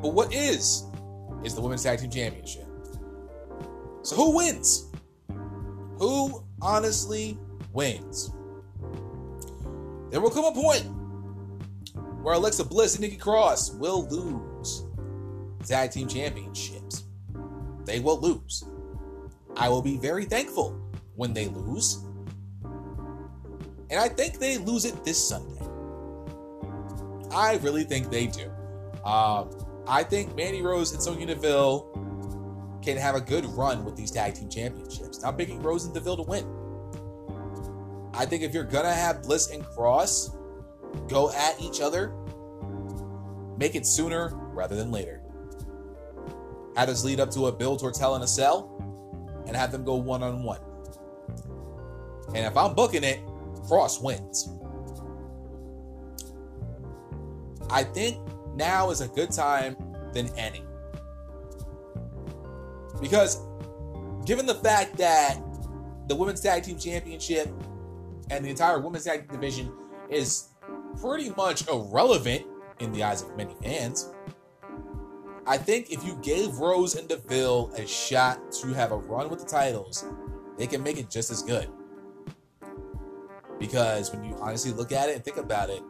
[0.00, 0.84] But what is
[1.44, 2.66] is the Women's Tag Team Championship?
[4.02, 4.92] So who wins?
[5.98, 7.38] Who honestly
[7.72, 8.32] wins?
[10.10, 10.86] There will come a point
[12.28, 14.84] where Alexa Bliss and Nikki Cross will lose
[15.66, 17.04] tag team championships.
[17.86, 18.64] They will lose.
[19.56, 20.78] I will be very thankful
[21.16, 22.04] when they lose.
[23.88, 25.62] And I think they lose it this Sunday.
[27.34, 28.50] I really think they do.
[29.06, 29.48] Um,
[29.86, 34.34] I think Mandy Rose and Sonya Deville can have a good run with these tag
[34.34, 35.22] team championships.
[35.22, 36.44] Not picking Rose and Deville to win.
[38.12, 40.36] I think if you're gonna have Bliss and Cross
[41.08, 42.12] go at each other,
[43.58, 45.22] make it sooner rather than later.
[46.76, 48.74] Have this lead up to a build towards Hell in a Cell
[49.46, 50.60] and have them go one on one.
[52.28, 53.20] And if I'm booking it,
[53.66, 54.50] Cross wins.
[57.70, 58.18] I think
[58.54, 59.76] now is a good time
[60.12, 60.62] than any.
[63.00, 63.40] Because
[64.24, 65.38] given the fact that
[66.08, 67.48] the Women's Tag Team Championship
[68.30, 69.72] and the entire Women's Tag division
[70.10, 70.48] is
[71.00, 72.44] pretty much irrelevant
[72.80, 74.12] in the eyes of many fans,
[75.46, 79.40] I think if you gave Rose and Deville a shot to have a run with
[79.40, 80.04] the titles,
[80.58, 81.68] they can make it just as good.
[83.58, 85.82] Because when you honestly look at it and think about it,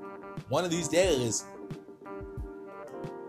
[0.49, 1.45] one of these days,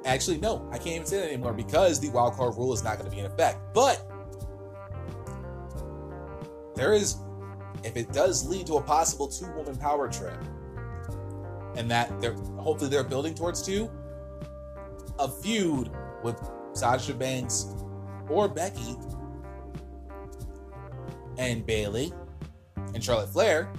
[0.06, 2.98] actually, no, I can't even say that anymore because the wild card rule is not
[2.98, 3.58] going to be in effect.
[3.74, 4.10] But
[6.76, 7.18] there is,
[7.84, 10.38] if it does lead to a possible two woman power trip,
[11.80, 13.90] and that they're hopefully they're building towards two,
[15.18, 15.90] a feud
[16.24, 16.38] with
[16.74, 17.74] Sasha Banks
[18.30, 18.98] or Becky
[21.38, 22.12] and Bayley
[22.94, 23.72] and Charlotte Flair.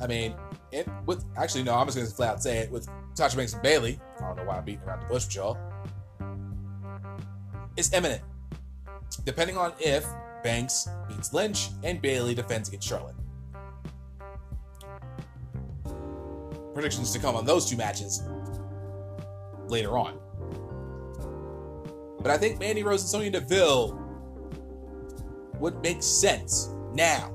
[0.00, 0.34] I mean,
[0.72, 3.62] it with actually no, I'm just gonna flat out say it with Sasha Banks and
[3.62, 4.00] Bayley.
[4.18, 5.58] I don't know why I'm beating around the bush with y'all.
[7.76, 8.22] It's imminent,
[9.26, 10.06] depending on if
[10.42, 13.15] Banks beats Lynch and Bayley defends against Charlotte.
[16.76, 18.22] Predictions to come on those two matches
[19.66, 20.18] later on.
[22.20, 23.98] But I think Mandy Rose and Sonya Deville
[25.58, 27.34] would make sense now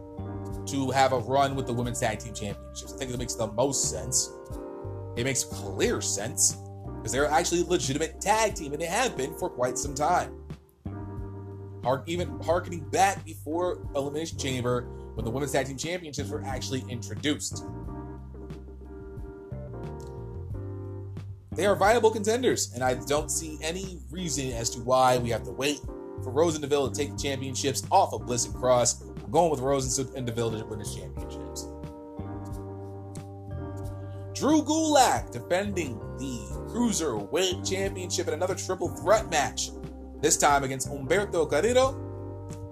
[0.68, 2.94] to have a run with the Women's Tag Team Championships.
[2.94, 4.30] I think it makes the most sense.
[5.18, 6.58] It makes clear sense
[6.98, 10.36] because they're actually a legitimate tag team and they have been for quite some time.
[11.84, 14.84] Hark, even harkening back before Elimination Chamber
[15.16, 17.66] when the Women's Tag Team Championships were actually introduced.
[21.54, 25.44] They are viable contenders, and I don't see any reason as to why we have
[25.44, 25.80] to wait
[26.24, 29.02] for Rose and Deville to take the championships off of Bliss and Cross.
[29.02, 31.64] I'm going with Rose and Deville to win the championships.
[34.34, 36.40] Drew Gulak defending the
[36.72, 39.72] Cruiserweight Championship in another triple threat match,
[40.22, 41.98] this time against Humberto Carrillo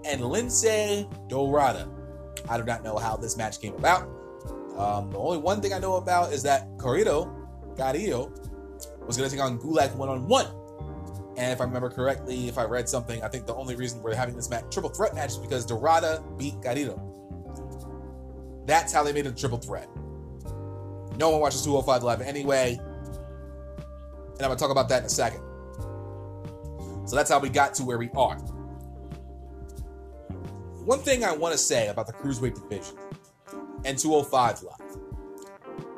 [0.05, 1.93] and Lince Dorado.
[2.47, 4.03] I do not know how this match came about.
[4.77, 7.29] Um, the only one thing I know about is that Corrido,
[7.75, 8.31] Carrillo,
[9.05, 10.47] was going to take on Gulak one on one.
[11.37, 14.13] And if I remember correctly, if I read something, I think the only reason we're
[14.13, 17.01] having this match, triple threat match is because Dorado beat Carrillo.
[18.65, 19.87] That's how they made a triple threat.
[21.17, 22.77] No one watches 205 Live anyway.
[22.77, 25.41] And I'm going to talk about that in a second.
[27.05, 28.37] So that's how we got to where we are.
[30.85, 32.97] One thing I want to say about the Cruiserweight division
[33.85, 34.97] and 205 Live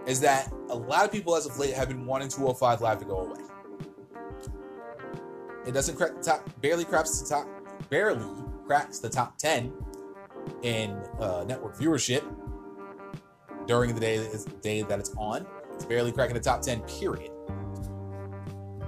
[0.05, 3.05] is that a lot of people as of late have been wanting 205 Live to
[3.05, 3.41] go away.
[5.67, 7.47] It doesn't crack the top, barely cracks the top,
[7.89, 8.25] barely
[8.65, 9.71] cracks the top 10
[10.63, 12.23] in uh, network viewership
[13.67, 14.25] during the day,
[14.61, 15.45] day that it's on.
[15.73, 17.31] It's barely cracking the top 10, period.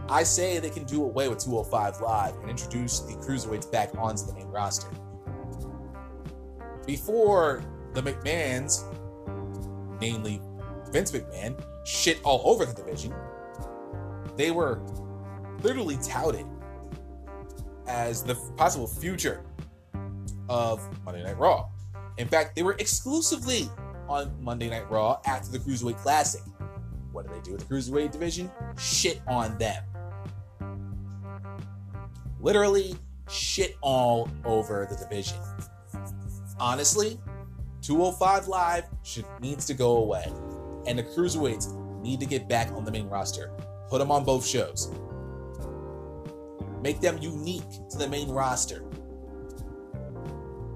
[0.09, 4.25] I say they can do away with 205 Live and introduce the cruiserweights back onto
[4.25, 4.87] the main roster.
[6.85, 8.83] Before the McMahons,
[10.01, 10.41] namely
[10.91, 13.13] Vince McMahon, shit all over the division,
[14.35, 14.81] they were
[15.61, 16.45] literally touted
[17.87, 19.43] as the possible future
[20.49, 21.67] of Monday Night Raw.
[22.17, 23.69] In fact, they were exclusively
[24.07, 26.41] on Monday Night Raw after the Cruiserweight Classic.
[27.11, 28.51] What do they do with the Cruiserweight division?
[28.77, 29.83] Shit on them.
[32.39, 32.95] Literally
[33.29, 35.37] shit all over the division.
[36.59, 37.19] Honestly,
[37.81, 40.31] 205 Live should needs to go away,
[40.87, 43.51] and the cruiserweights need to get back on the main roster.
[43.89, 44.91] Put them on both shows.
[46.81, 48.83] Make them unique to the main roster.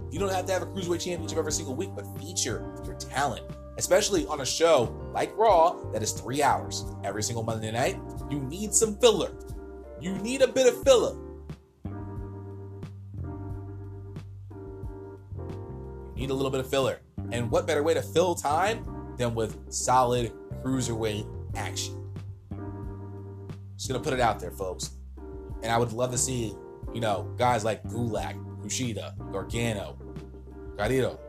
[0.10, 3.46] You don't have to have a cruiserweight championship every single week, but feature your talent,
[3.78, 8.00] especially on a show like Raw that is three hours every single Monday night.
[8.32, 9.32] You need some filler.
[10.00, 11.18] You need a bit of filler.
[16.16, 17.02] You need a little bit of filler.
[17.32, 20.32] And what better way to fill time than with solid
[20.64, 22.12] cruiserweight action?
[23.76, 24.92] Just gonna put it out there, folks.
[25.64, 26.54] And I would love to see,
[26.94, 29.98] you know, guys like Gulak, Kushida, Gargano,
[30.78, 31.20] Carrillo,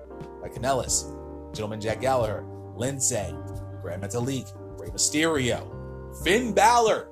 [0.43, 1.15] like Kanellis,
[1.55, 3.35] Gentleman Jack Gallagher, Lindsay,
[3.83, 5.75] Gran Metalik, Rey Mysterio,
[6.23, 7.09] Finn Balor.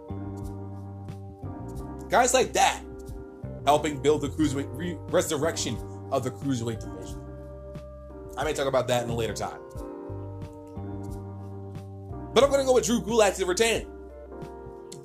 [2.08, 2.82] Guys like that
[3.66, 5.76] helping build the cruiserweight re- resurrection
[6.12, 7.20] of the cruiserweight division.
[8.38, 9.58] I may talk about that in a later time.
[12.36, 13.86] But I'm going to go with Drew Gulak to retain.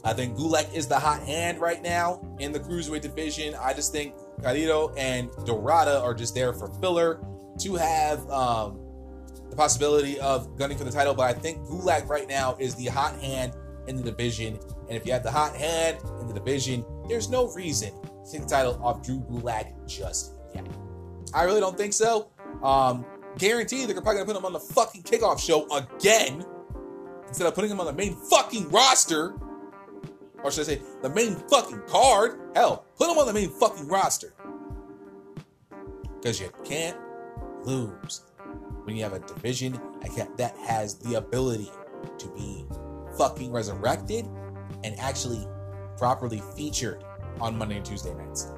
[0.04, 3.56] I think Gulak is the hot hand right now in the cruiserweight division.
[3.56, 7.26] I just think Carrillo and Dorado are just there for filler
[7.60, 8.82] to have um,
[9.50, 11.14] the possibility of gunning for the title.
[11.14, 13.54] But I think Gulak right now is the hot hand
[13.88, 14.60] in the division.
[14.90, 17.94] And if you have the hot hand in the division, there's no reason
[18.26, 20.68] to take the title off Drew Gulak just yet.
[21.34, 22.28] I really don't think so.
[22.62, 23.06] Um,
[23.38, 26.46] guaranteed they're probably gonna put him on the fucking kickoff show again
[27.32, 29.34] instead of putting him on the main fucking roster.
[30.44, 32.38] Or should I say, the main fucking card?
[32.54, 34.34] Hell, put him on the main fucking roster.
[36.16, 36.98] Because you can't
[37.64, 38.24] lose
[38.84, 39.80] when you have a division
[40.36, 41.72] that has the ability
[42.18, 42.66] to be
[43.18, 44.28] fucking resurrected
[44.84, 45.48] and actually
[45.98, 47.02] properly featured
[47.40, 48.52] on Monday and Tuesday nights.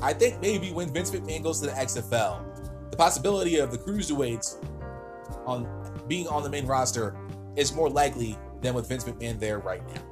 [0.00, 2.49] I think maybe when Vince McMahon goes to the XFL,
[2.90, 4.64] the possibility of the cruiserweights
[5.46, 5.68] on
[6.08, 7.16] being on the main roster
[7.56, 10.02] is more likely than with Vince McMahon there right now.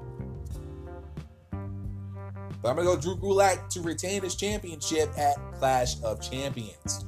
[2.62, 7.04] But I'm gonna go Drew Gulak to retain his championship at Clash of Champions.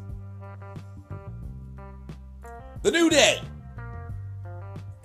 [2.83, 3.41] The New Day.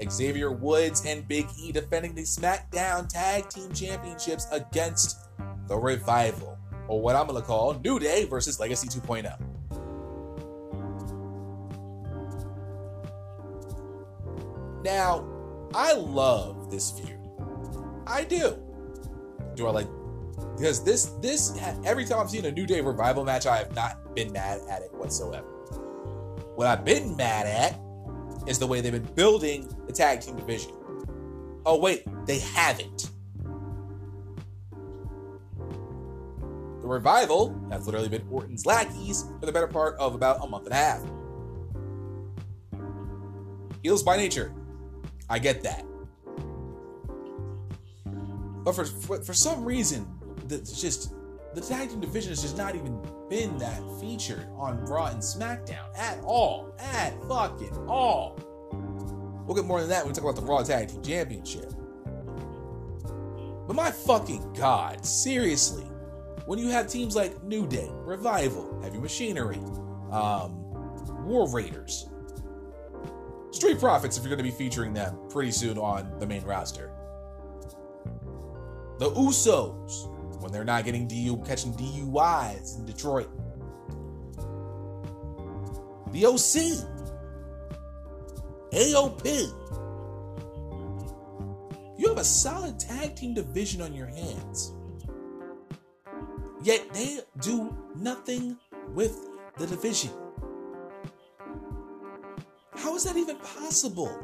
[0.07, 5.17] Xavier Woods and Big E defending the SmackDown Tag Team Championships against
[5.67, 9.54] the Revival or what I'm to call New Day versus Legacy 2.0.
[14.85, 15.27] Now,
[15.73, 17.17] I love this feud.
[18.05, 18.55] I do.
[19.55, 19.87] Do I like
[20.55, 24.13] because this this every time I've seen a New Day revival match, I have not
[24.13, 25.47] been mad at it whatsoever.
[26.53, 27.79] What I've been mad at
[28.47, 30.73] is the way they've been building the tag team division.
[31.65, 33.09] Oh wait, they haven't.
[36.81, 40.65] The revival has literally been Orton's lackeys for the better part of about a month
[40.65, 41.01] and a half.
[43.81, 44.53] Heels by nature.
[45.29, 45.85] I get that.
[48.63, 50.07] But for, for, for some reason,
[50.49, 51.13] it's just
[51.53, 52.99] the tag team division has just not even
[53.29, 56.73] been that featured on Raw and SmackDown at all.
[56.79, 58.39] At fucking all.
[59.45, 61.71] We'll get more than that when we talk about the Raw Tag Team Championship.
[63.67, 65.85] But my fucking god, seriously
[66.45, 69.59] when you have teams like New Day, Revival, Heavy Machinery,
[70.11, 70.61] Um,
[71.25, 72.07] War Raiders.
[73.55, 76.91] Street Profits, if you're going to be featuring them pretty soon on the main roster.
[78.99, 83.29] The Usos, when they're not getting DU, catching DUIs in Detroit.
[86.11, 86.83] The OC.
[88.73, 89.53] AOP.
[91.97, 94.73] You have a solid tag team division on your hands.
[96.61, 98.57] Yet they do nothing
[98.89, 99.17] with
[99.57, 100.11] the division.
[102.95, 104.17] How is that even possible?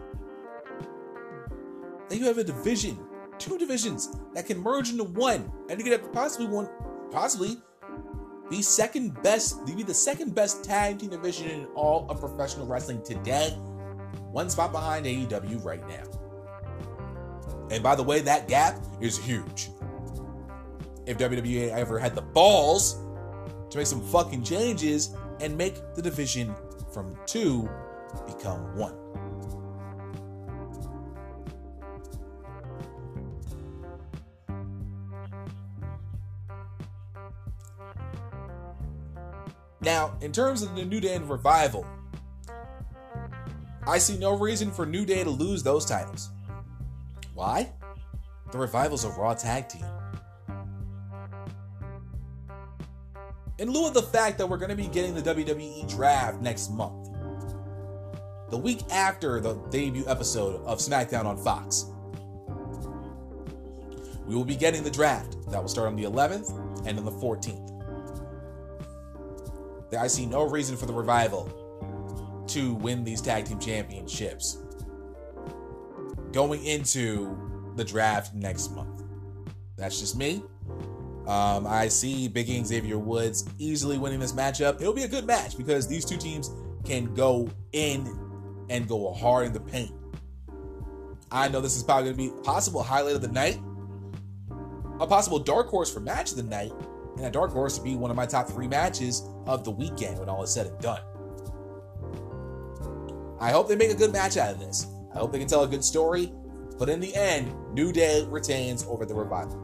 [2.08, 2.98] That you have a division,
[3.38, 6.70] two divisions that can merge into one, and you could have possibly one,
[7.12, 7.58] possibly
[8.50, 13.04] be second best, be the second best tag team division in all of professional wrestling
[13.04, 13.50] today.
[14.32, 16.06] One spot behind AEW right now.
[17.72, 19.68] And by the way, that gap is huge.
[21.06, 22.94] If WWE ever had the balls
[23.70, 26.56] to make some fucking changes and make the division
[26.94, 27.70] from two
[28.26, 28.96] become one.
[39.82, 41.86] Now, in terms of the New Day and Revival,
[43.88, 46.30] I see no reason for New Day to lose those titles.
[47.34, 47.72] Why?
[48.52, 49.86] The Revival's a Raw tag team.
[53.58, 56.72] In lieu of the fact that we're going to be getting the WWE draft next
[56.72, 57.01] month,
[58.52, 61.86] the week after the debut episode of SmackDown on Fox,
[64.26, 65.38] we will be getting the draft.
[65.50, 67.70] That will start on the 11th and on the 14th.
[69.98, 74.58] I see no reason for the revival to win these tag team championships
[76.32, 79.04] going into the draft next month.
[79.78, 80.44] That's just me.
[81.28, 84.82] Um, I see Big E and Xavier Woods easily winning this matchup.
[84.82, 86.52] It'll be a good match because these two teams
[86.84, 88.31] can go in
[88.72, 89.92] and go hard in the paint.
[91.30, 93.60] I know this is probably going to be possible highlight of the night,
[95.00, 96.72] a possible dark horse for match of the night,
[97.18, 100.18] and a dark horse to be one of my top three matches of the weekend
[100.18, 101.02] when all is said and done.
[103.42, 104.88] I hope they make a good match out of this.
[105.14, 106.32] I hope they can tell a good story,
[106.80, 109.60] but in the end, New Day retains over the Revival.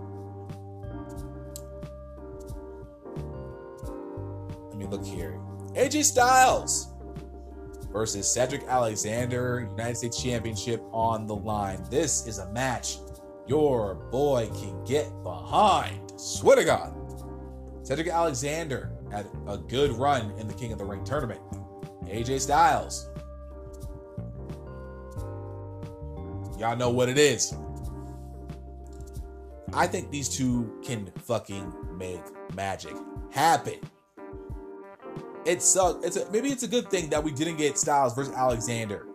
[4.70, 5.40] Let me look here.
[5.76, 6.87] AJ Styles
[7.92, 11.84] versus Cedric Alexander, United States Championship on the line.
[11.90, 12.98] This is a match
[13.48, 16.12] your boy can get behind.
[16.20, 16.94] Swear to God.
[17.84, 21.40] Cedric Alexander had a good run in the King of the Ring tournament.
[22.06, 23.10] AJ Styles.
[26.60, 27.54] Y'all know what it is.
[29.74, 32.22] I think these two can fucking make
[32.56, 32.96] magic
[33.32, 33.80] happen
[35.48, 38.34] it's uh, it's a, maybe it's a good thing that we didn't get Styles versus
[38.34, 39.08] Alexander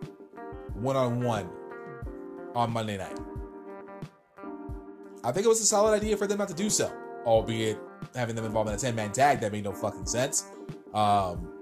[0.73, 1.47] one on one
[2.55, 3.17] on Monday night.
[5.23, 6.91] I think it was a solid idea for them not to do so,
[7.25, 7.77] albeit
[8.15, 10.47] having them involved in a 10 man tag that made no fucking sense.
[10.93, 11.53] Um,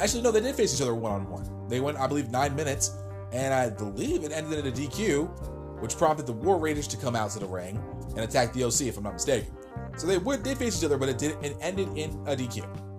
[0.00, 1.68] actually, no, they did face each other one on one.
[1.68, 2.96] They went, I believe, nine minutes,
[3.32, 7.16] and I believe it ended in a DQ, which prompted the War Raiders to come
[7.16, 9.52] out to the ring and attack the OC, if I'm not mistaken.
[9.96, 12.91] So they would did face each other, but it did it ended in a DQ.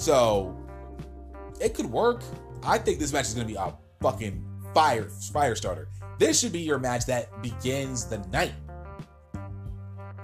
[0.00, 0.56] So
[1.60, 2.22] it could work.
[2.62, 4.42] I think this match is going to be a fucking
[4.72, 5.88] fire fire starter.
[6.18, 8.54] This should be your match that begins the night.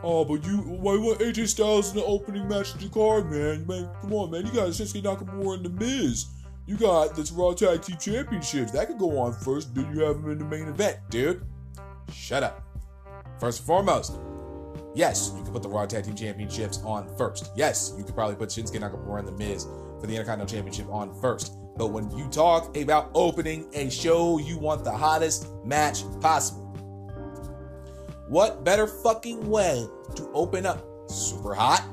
[0.03, 3.66] Oh, but you why want AJ Styles in the opening match of the card, man?
[3.66, 4.47] Man, come on, man.
[4.47, 6.24] You got Shinsuke Nakamura and The Miz.
[6.66, 8.72] You got this Raw Tag Team Championships.
[8.72, 9.74] That could go on first.
[9.74, 11.45] Then you have him in the main event, dude.
[12.11, 12.62] Shut up.
[13.39, 14.14] First and foremost,
[14.97, 17.53] Yes, you could put the Raw Tag Team Championships on first.
[17.55, 19.65] Yes, you could probably put Shinsuke Nakamura and The Miz
[20.01, 21.53] for the Intercontinental Championship on first.
[21.77, 26.65] But when you talk about opening a show, you want the hottest match possible.
[28.29, 31.87] What better fucking way to open up super hot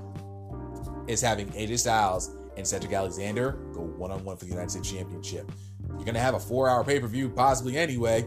[1.05, 4.89] is having AJ Styles and Cedric Alexander go one on one for the United States
[4.89, 5.51] Championship.
[5.89, 8.25] You're going to have a four hour pay per view, possibly anyway.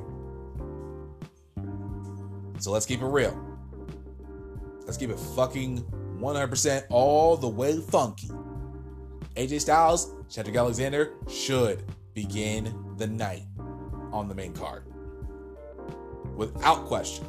[2.59, 3.46] So let's keep it real.
[4.87, 5.85] Let's keep it fucking
[6.19, 8.31] 100% all the way funky.
[9.35, 11.83] AJ Styles, Cedric Alexander should
[12.15, 13.43] begin the night
[14.13, 14.85] on the main card.
[16.37, 17.27] Without question.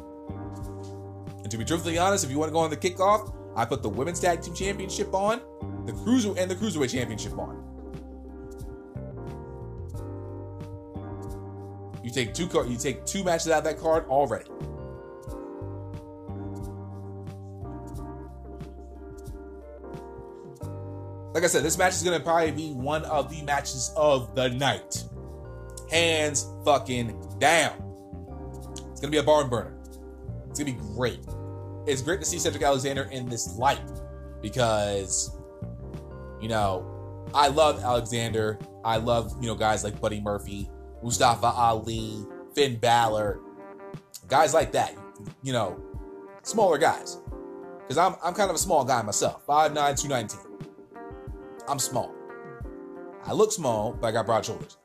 [1.42, 3.82] And to be truthfully honest, if you want to go on the kickoff, I put
[3.82, 5.40] the Women's Tag Team Championship on,
[5.84, 7.64] the Cruiser and the Cruiserweight Championship on.
[12.04, 14.46] You take two card, you take two matches out of that card already.
[21.38, 24.48] Like I said, this match is gonna probably be one of the matches of the
[24.48, 25.04] night.
[25.88, 27.80] Hands fucking down.
[28.90, 29.78] It's gonna be a barn burner.
[30.50, 31.20] It's gonna be great.
[31.86, 33.88] It's great to see Cedric Alexander in this light
[34.42, 35.38] because,
[36.40, 38.58] you know, I love Alexander.
[38.84, 40.68] I love, you know, guys like Buddy Murphy,
[41.04, 43.38] Mustafa Ali, Finn Balor,
[44.26, 44.92] guys like that.
[45.44, 45.80] You know,
[46.42, 47.18] smaller guys.
[47.82, 50.47] Because I'm, I'm kind of a small guy myself 5'9, 219.
[51.68, 52.14] I'm small.
[53.24, 54.78] I look small, but I got broad shoulders.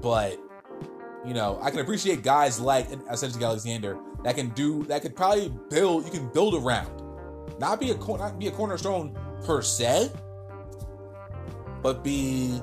[0.00, 0.38] But,
[1.24, 5.52] you know, I can appreciate guys like Cedric Alexander that can do, that could probably
[5.70, 6.90] build, you can build around.
[7.58, 10.10] Not be a, not be a cornerstone per se,
[11.82, 12.60] but be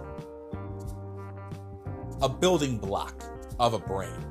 [2.21, 3.23] a building block
[3.59, 4.25] of a brand.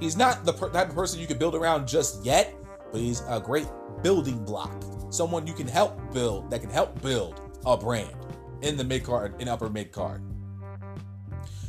[0.00, 2.54] He's not the type of person you can build around just yet,
[2.92, 3.68] but he's a great
[4.02, 4.84] building block.
[5.14, 8.16] Someone you can help build, that can help build a brand
[8.62, 10.20] in the mid card, in upper mid card.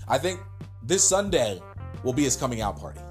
[0.08, 0.40] I think
[0.82, 1.62] this Sunday
[2.04, 3.02] will be his coming out party.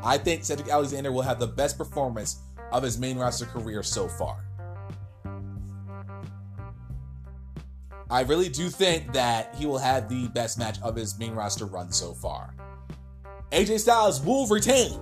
[0.00, 2.36] I think Cedric Alexander will have the best performance
[2.70, 4.44] of his main roster career so far.
[8.08, 11.66] I really do think that he will have the best match of his main roster
[11.66, 12.54] run so far.
[13.50, 15.00] AJ Styles will retain.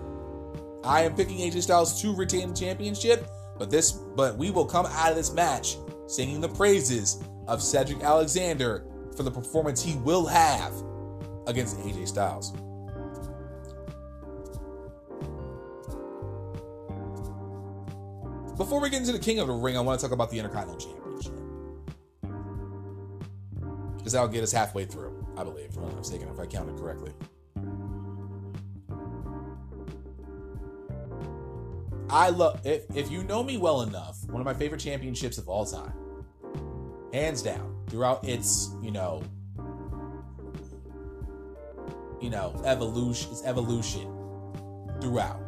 [0.83, 3.29] I am picking AJ Styles to retain the championship,
[3.63, 5.77] but this but we will come out of this match
[6.09, 8.85] singing the praises of Cedric Alexander
[9.17, 10.73] for the performance he will have
[11.47, 12.51] against AJ Styles.
[18.57, 20.41] Before we get into the King of the Ring, I want to talk about the
[20.41, 21.33] Intercontinental Championship.
[23.97, 26.77] Because that'll get us halfway through, I believe, if I'm not mistaken, if I counted
[26.77, 27.13] correctly.
[32.13, 35.49] I love if if you know me well enough, one of my favorite championships of
[35.49, 35.95] all time.
[37.11, 39.23] Hands down, throughout its, you know,
[42.21, 44.03] you know, evolution, its evolution
[45.01, 45.41] throughout.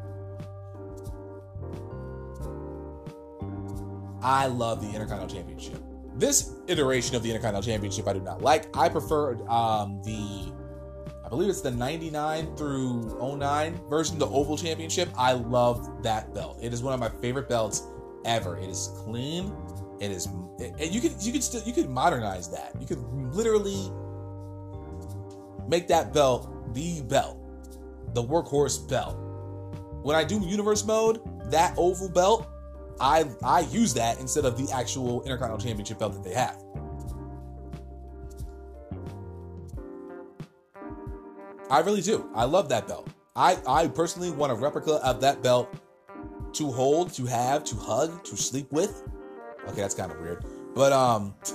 [4.23, 5.83] I love the Intercontinental Championship.
[6.17, 8.75] This iteration of the Intercontinental Championship I do not like.
[8.75, 10.51] I prefer um, the
[11.35, 15.09] believe it's the 99 through 09 version, the Oval Championship.
[15.19, 16.59] I love that belt.
[16.63, 17.83] It is one of my favorite belts
[18.25, 18.57] ever.
[18.57, 19.53] It is clean.
[20.01, 22.73] It is, and you could you could still you could modernize that.
[22.81, 23.03] You could
[23.35, 23.91] literally
[25.69, 27.39] make that belt the belt,
[28.15, 29.17] the workhorse belt.
[30.03, 31.21] When I do universe mode,
[31.51, 32.47] that oval belt,
[33.01, 36.63] I I use that instead of the actual Intercontinental Championship belt that they have.
[41.71, 42.31] I really do.
[42.35, 43.09] I love that belt.
[43.37, 45.75] I, I personally want a replica of that belt
[46.55, 49.03] to hold, to have, to hug, to sleep with.
[49.69, 50.45] Okay, that's kind of weird.
[50.75, 51.35] But um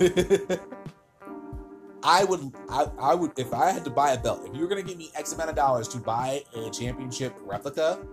[2.02, 4.68] I would I, I would if I had to buy a belt, if you were
[4.68, 8.04] gonna give me X amount of dollars to buy a championship replica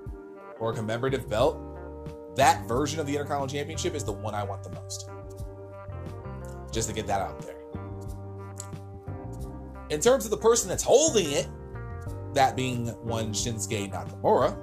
[0.59, 1.57] or a commemorative belt,
[2.35, 5.09] that version of the Intercontinental Championship is the one I want the most.
[6.71, 7.55] Just to get that out there.
[9.89, 11.47] In terms of the person that's holding it,
[12.33, 14.55] that being one Shinsuke Nakamura.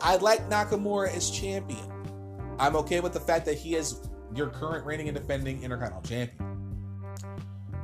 [0.00, 1.78] I like Nakamura as champion.
[2.58, 6.48] I'm okay with the fact that he is your current reigning and defending Intercontinental Champion.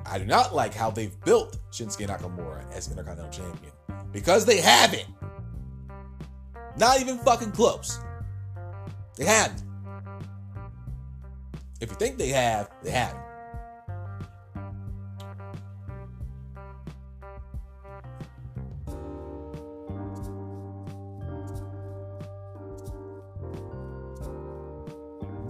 [0.07, 3.73] I do not like how they've built Shinsuke Nakamura as Intercontinental Champion
[4.13, 5.07] because they haven't.
[6.77, 8.01] Not even fucking close.
[9.17, 9.63] They haven't.
[11.81, 13.28] If you think they have, they haven't.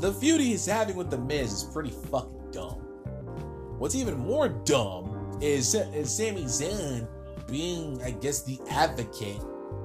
[0.09, 2.79] The feud he's having with The Miz is pretty fucking dumb.
[3.79, 7.07] What's even more dumb is, is Sami Zayn
[7.47, 9.43] being, I guess, the advocate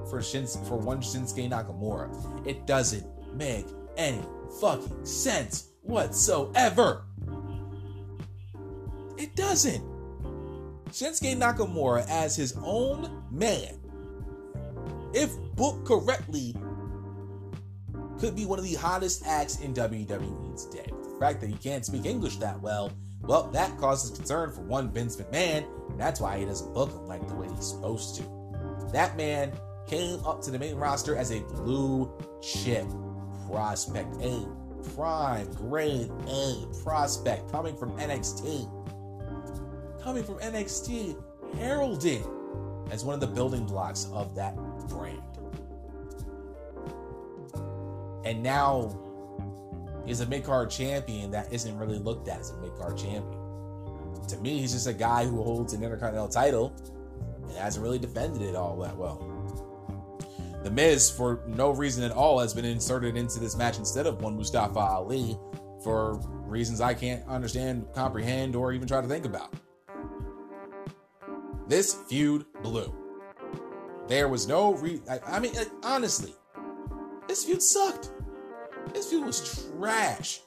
[0.08, 2.08] for Shins- for one Shinsuke Nakamura.
[2.46, 3.06] It doesn't
[3.36, 3.66] make
[3.98, 4.22] any
[4.62, 7.04] fucking sense whatsoever.
[9.18, 9.84] It doesn't.
[10.86, 13.78] Shinsuke Nakamura as his own man,
[15.12, 16.56] if booked correctly,
[18.18, 20.90] could be one of the hottest acts in WWE today.
[20.90, 22.92] The fact that he can't speak English that well,
[23.22, 27.06] well, that causes concern for one Vince McMahon, and that's why he doesn't book him
[27.06, 28.22] like the way he's supposed to.
[28.92, 29.52] That man
[29.86, 32.12] came up to the main roster as a blue
[32.42, 32.86] chip
[33.48, 34.46] prospect, a
[34.94, 38.70] prime grade A prospect coming from NXT.
[40.02, 41.16] Coming from NXT,
[41.56, 42.22] heralded
[42.90, 44.54] as one of the building blocks of that
[44.88, 45.22] brand.
[48.24, 49.04] And now
[50.06, 53.40] He's a mid card champion that isn't really looked at as a mid card champion.
[54.28, 56.74] To me, he's just a guy who holds an Intercontinental title
[57.42, 59.30] and hasn't really defended it all that well.
[60.62, 64.22] The Miz, for no reason at all, has been inserted into this match instead of
[64.22, 65.38] one Mustafa Ali
[65.82, 69.52] for reasons I can't understand, comprehend, or even try to think about.
[71.68, 72.94] This feud blew.
[74.06, 75.00] There was no re.
[75.10, 76.34] I, I mean, like, honestly,
[77.26, 78.10] this feud sucked.
[78.92, 80.40] This feud was trash.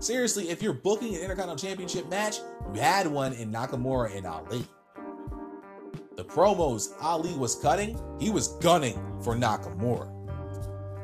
[0.00, 2.38] Seriously, if you're booking an Intercontinental Championship match,
[2.74, 4.64] you had one in Nakamura and Ali.
[6.16, 10.12] The promos Ali was cutting, he was gunning for Nakamura.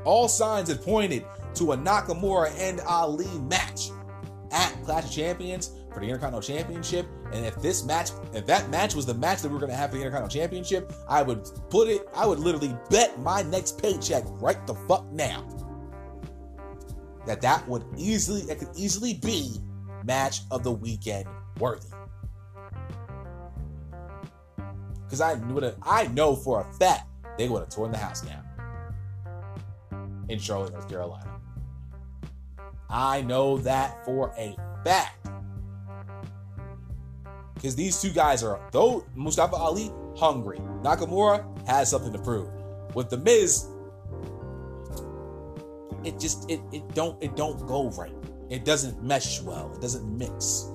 [0.04, 1.24] All signs had pointed
[1.54, 3.90] to a Nakamura and Ali match
[4.50, 7.06] at Clash of Champions for the Intercontinental Championship.
[7.32, 9.76] And if this match, if that match was the match that we are going to
[9.76, 13.80] have for the Intercontinental Championship, I would put it, I would literally bet my next
[13.80, 15.46] paycheck right the fuck now
[17.26, 19.56] that that would easily, that could easily be
[20.04, 21.26] match of the weekend
[21.58, 21.88] worthy.
[25.04, 28.20] Because I knew that I know for a fact they would have torn the house
[28.20, 28.42] down
[30.28, 31.40] in Charlotte, North Carolina.
[32.90, 35.23] I know that for a fact.
[37.54, 40.58] Because these two guys are, though Mustafa Ali, hungry.
[40.82, 42.48] Nakamura has something to prove.
[42.94, 43.66] With The Miz,
[46.04, 48.14] it just it it don't it don't go right.
[48.50, 49.72] It doesn't mesh well.
[49.74, 50.68] It doesn't mix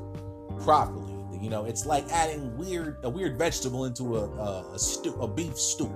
[0.63, 1.13] properly.
[1.39, 5.27] You know, it's like adding weird a weird vegetable into a a, a stew, a
[5.27, 5.91] beef stew.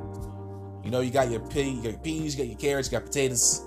[0.84, 2.98] You know, you got your pea, you got your peas, you got your carrots, you
[2.98, 3.66] got potatoes.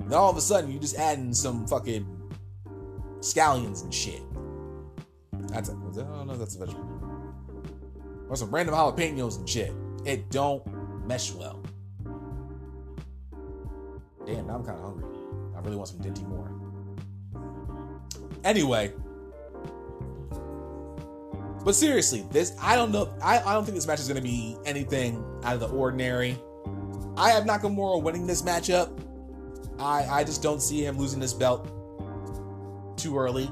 [0.00, 2.06] And all of a sudden, you're just adding some fucking
[3.20, 4.20] scallions and shit.
[5.52, 6.88] That's a, I don't know if that's a vegetable.
[8.28, 9.72] Or some random jalapenos and shit.
[10.04, 10.66] It don't
[11.06, 11.62] mesh well.
[14.26, 15.04] Damn, now I'm kind of hungry.
[15.54, 16.50] I really want some Dinty Moore.
[18.44, 18.92] Anyway,
[21.64, 23.12] but seriously, this I don't know.
[23.22, 26.36] I, I don't think this match is going to be anything out of the ordinary.
[27.16, 28.98] I have Nakamura winning this matchup.
[29.78, 31.68] I I just don't see him losing this belt
[32.96, 33.50] too early.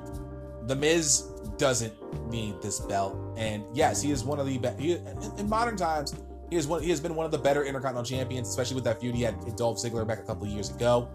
[0.67, 1.30] The Miz
[1.61, 1.93] doesn't
[2.31, 4.81] need this belt, and yes, he is one of the best.
[4.81, 5.07] In,
[5.39, 6.15] in modern times,
[6.49, 6.83] he is one.
[6.83, 9.39] He has been one of the better Intercontinental champions, especially with that feud he had
[9.45, 11.09] with Dolph Ziggler back a couple of years ago.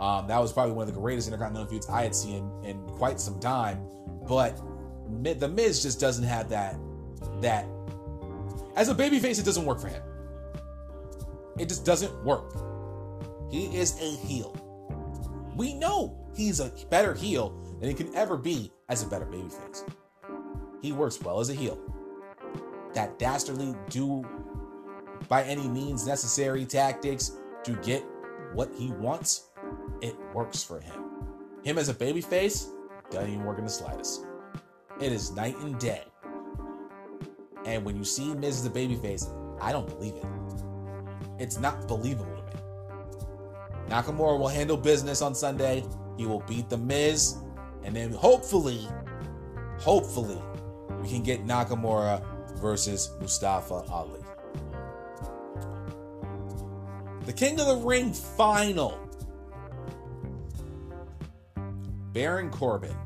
[0.00, 3.20] Um, that was probably one of the greatest Intercontinental feuds I had seen in quite
[3.20, 3.86] some time.
[4.28, 4.60] But
[5.22, 6.76] the Miz just doesn't have that.
[7.40, 7.66] That
[8.74, 10.02] as a babyface, it doesn't work for him.
[11.58, 12.52] It just doesn't work.
[13.50, 14.56] He is a heel.
[15.56, 19.90] We know he's a better heel than he can ever be as a better babyface.
[20.82, 21.78] He works well as a heel.
[22.92, 24.22] That dastardly do
[25.30, 27.32] by any means necessary tactics
[27.64, 28.04] to get
[28.52, 29.48] what he wants,
[30.02, 31.04] it works for him.
[31.64, 32.68] Him as a babyface
[33.10, 34.26] doesn't even work in the slightest.
[35.00, 36.02] It is night and day.
[37.64, 40.26] And when you see Miz as a babyface, I don't believe it.
[41.38, 42.62] It's not believable to me.
[43.88, 45.82] Nakamura will handle business on Sunday.
[46.18, 47.41] He will beat the Miz,
[47.84, 48.86] and then hopefully,
[49.78, 50.40] hopefully,
[51.00, 52.22] we can get Nakamura
[52.58, 54.20] versus Mustafa Ali.
[57.26, 58.98] The King of the Ring final.
[62.12, 62.96] Baron Corbin,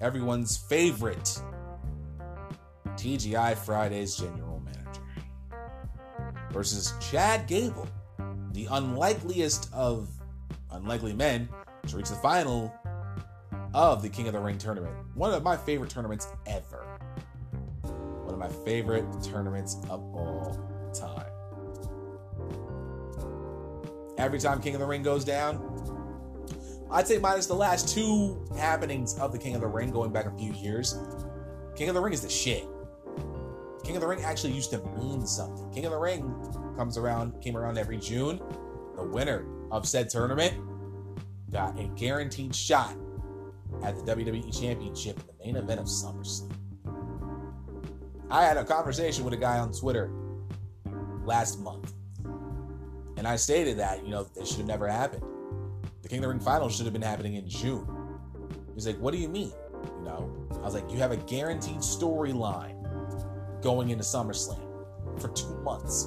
[0.00, 1.38] everyone's favorite
[2.96, 5.02] TGI Fridays general manager,
[6.50, 7.86] versus Chad Gable,
[8.52, 10.08] the unlikeliest of
[10.70, 11.48] unlikely men
[11.86, 12.72] to reach the final
[13.74, 14.94] of the King of the Ring tournament.
[15.14, 16.84] One of my favorite tournaments ever.
[17.82, 20.58] One of my favorite tournaments of all
[20.94, 21.28] time
[24.18, 25.64] every time King of the Ring goes down.
[26.90, 30.26] I'd say minus the last two happenings of the King of the Ring going back
[30.26, 30.98] a few years.
[31.76, 32.66] King of the Ring is the shit.
[33.84, 35.70] King of the Ring actually used to mean something.
[35.70, 36.34] King of the Ring
[36.76, 38.40] comes around, came around every June.
[38.96, 40.54] The winner of said tournament
[41.50, 42.94] got a guaranteed shot
[43.82, 46.52] at the WWE Championship in the main event of SummerSlam.
[48.30, 50.10] I had a conversation with a guy on Twitter
[51.24, 51.92] last month
[53.18, 55.24] and I stated that, you know, it should have never happened.
[56.02, 57.86] The King of the Ring final should have been happening in June.
[58.74, 59.52] He's like, what do you mean?
[59.98, 62.76] You know, I was like, you have a guaranteed storyline
[63.60, 64.60] going into SummerSlam
[65.20, 66.06] for two months.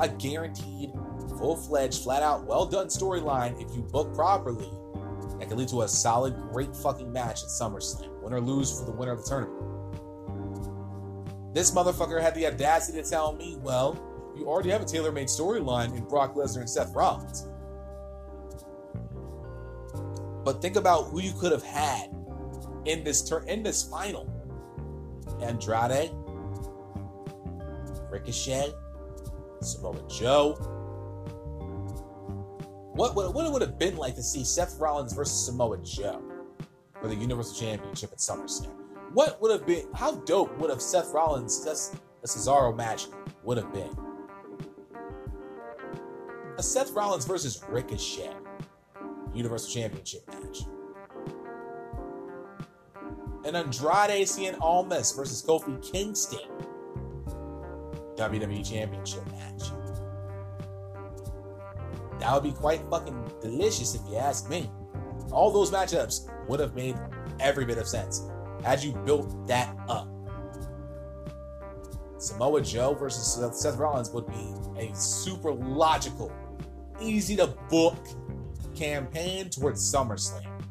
[0.00, 0.90] A guaranteed,
[1.38, 4.68] full fledged, flat out, well done storyline if you book properly
[5.44, 8.22] that can lead to a solid, great fucking match at SummerSlam.
[8.22, 9.60] Win or lose for the winner of the tournament.
[11.52, 14.00] This motherfucker had the audacity to tell me, well,
[14.34, 17.46] you already have a tailor-made storyline in Brock Lesnar and Seth Rollins.
[20.44, 22.10] But think about who you could have had
[22.86, 24.26] in this turn in this final.
[25.42, 26.10] Andrade,
[28.10, 28.72] Ricochet,
[29.60, 30.73] Samoa Joe.
[32.94, 36.22] What would, what it would have been like to see Seth Rollins versus Samoa Joe
[37.00, 38.70] for the Universal Championship at SummerSlam?
[39.12, 39.86] What would have been?
[39.94, 43.08] How dope would have Seth Rollins, that's a Cesaro match,
[43.42, 43.90] would have been?
[46.56, 48.32] A Seth Rollins versus Ricochet
[49.34, 50.60] Universal Championship match.
[53.44, 56.48] An Andrade Cien Almas versus Kofi Kingston
[58.14, 59.83] WWE Championship match.
[62.24, 64.70] That would be quite fucking delicious if you ask me.
[65.30, 66.96] All those matchups would have made
[67.38, 68.22] every bit of sense
[68.64, 70.08] had you built that up.
[72.16, 76.32] Samoa Joe versus Seth Rollins would be a super logical,
[76.98, 77.98] easy to book
[78.74, 80.62] campaign towards SummerSlam.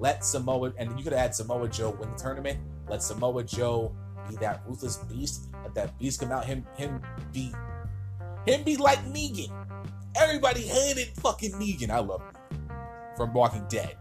[0.00, 2.58] Let Samoa, and you could had Samoa Joe win the tournament.
[2.88, 3.94] Let Samoa Joe
[4.28, 5.46] be that ruthless beast.
[5.62, 6.44] Let that beast come out.
[6.44, 7.00] Him, him
[7.32, 7.52] be,
[8.46, 9.61] him be like Negan.
[10.16, 11.90] Everybody hated fucking Negan.
[11.90, 12.60] I love him
[13.16, 13.96] from Walking Dead.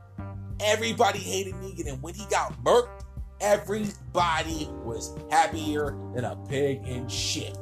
[0.59, 3.03] Everybody hated Negan, and when he got murked,
[3.39, 7.57] everybody was happier than a pig in shit.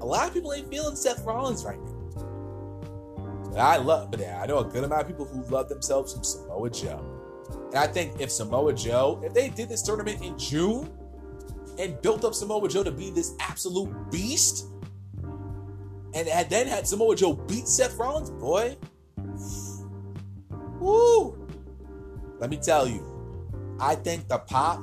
[0.00, 1.96] A lot of people ain't feeling Seth Rollins right now.
[3.56, 6.70] I love, but I know a good amount of people who love themselves some Samoa
[6.70, 7.04] Joe.
[7.66, 10.88] And I think if Samoa Joe, if they did this tournament in June
[11.80, 14.66] and built up Samoa Joe to be this absolute beast,
[16.14, 18.76] and had then had Samoa Joe beat Seth Rollins, boy,
[20.78, 21.48] woo!
[22.38, 23.04] Let me tell you,
[23.80, 24.82] I think the pop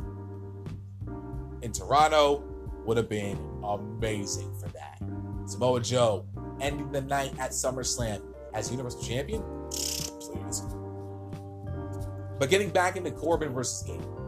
[1.62, 2.44] in Toronto
[2.86, 5.02] would have been amazing for that.
[5.46, 6.26] Samoa Joe
[6.60, 8.22] ending the night at SummerSlam
[8.54, 9.44] as Universal Champion?
[9.70, 10.64] Please.
[12.40, 14.27] But getting back into Corbin versus Gable.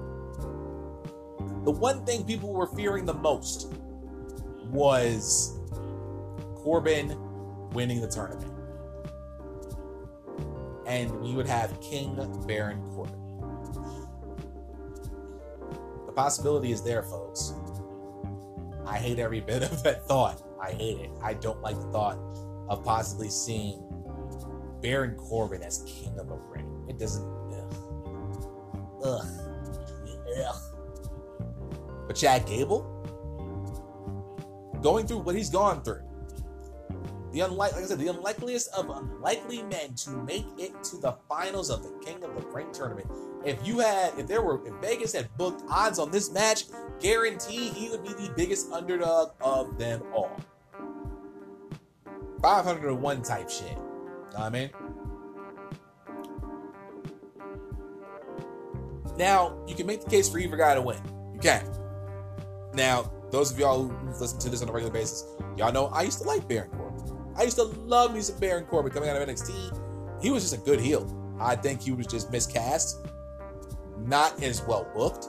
[1.64, 3.74] The one thing people were fearing the most
[4.70, 5.58] was
[6.56, 7.18] Corbin
[7.72, 8.52] winning the tournament.
[10.86, 12.16] And we would have King
[12.48, 13.20] Baron Corbin.
[16.06, 17.54] The possibility is there, folks.
[18.86, 20.42] I hate every bit of that thought.
[20.62, 21.12] I hate it.
[21.24, 22.18] I don't like the thought
[22.68, 23.84] of possibly seeing
[24.82, 26.86] Baron Corbin as king of the ring.
[26.90, 27.26] It doesn't.
[27.52, 27.76] Ugh.
[29.04, 29.26] Ugh.
[30.38, 30.69] Ugh.
[32.10, 32.82] But Chad Gable,
[34.82, 36.02] going through what he's gone through,
[37.32, 41.18] the unlike, like I said, the unlikeliest of unlikely men to make it to the
[41.30, 43.06] finals of the King of the Ring tournament.
[43.46, 46.64] If you had, if there were, if Vegas had booked odds on this match,
[47.00, 50.36] guarantee he would be the biggest underdog of them all.
[52.42, 53.78] 500 to 1 type shit.
[53.78, 53.82] Know
[54.32, 54.72] what I mean?
[59.16, 60.98] Now, you can make the case for either guy to win.
[61.36, 61.79] You can.
[62.80, 65.26] Now, those of y'all who listen to this on a regular basis,
[65.58, 67.14] y'all know I used to like Baron Corbin.
[67.36, 70.24] I used to love some Baron Corbin coming out of NXT.
[70.24, 71.06] He was just a good heel.
[71.42, 73.06] I think he was just miscast,
[74.06, 75.28] not as well booked.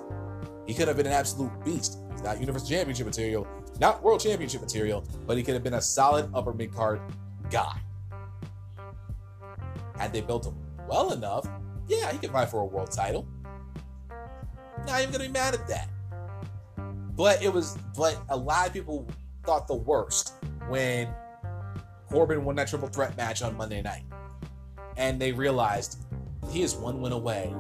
[0.65, 1.99] He could have been an absolute beast.
[2.13, 3.49] He's not Universal Championship material,
[3.81, 7.01] not World Championship material, but he could have been a solid upper mid card
[7.51, 7.77] guy.
[9.99, 10.55] Had they built him
[10.89, 11.49] well enough,
[11.89, 13.27] yeah, he could fight for a world title.
[14.87, 15.89] Not even gonna be mad at that.
[17.21, 19.07] But it was, but a lot of people
[19.45, 20.33] thought the worst
[20.69, 21.07] when
[22.09, 24.05] Corbin won that triple threat match on Monday night,
[24.97, 25.99] and they realized
[26.51, 27.53] he is one win away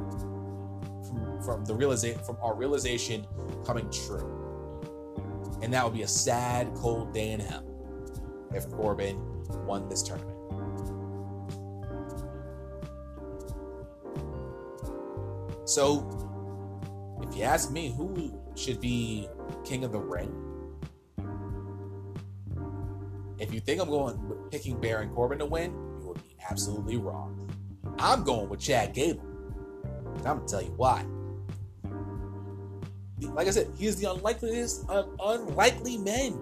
[1.06, 3.26] from, from the realization from our realization
[3.66, 7.66] coming true, and that would be a sad, cold day in hell
[8.54, 9.20] if Corbin
[9.66, 10.38] won this tournament.
[15.68, 16.08] So,
[17.28, 19.28] if you ask me who should be
[19.64, 20.34] king of the ring,
[23.38, 26.98] if you think I'm going with picking Baron Corbin to win, you would be absolutely
[26.98, 27.51] wrong.
[27.98, 29.24] I'm going with Chad Gable.
[30.16, 31.05] I'm gonna tell you why.
[33.20, 36.40] Like I said, he is the unlikeliest of unlikely men.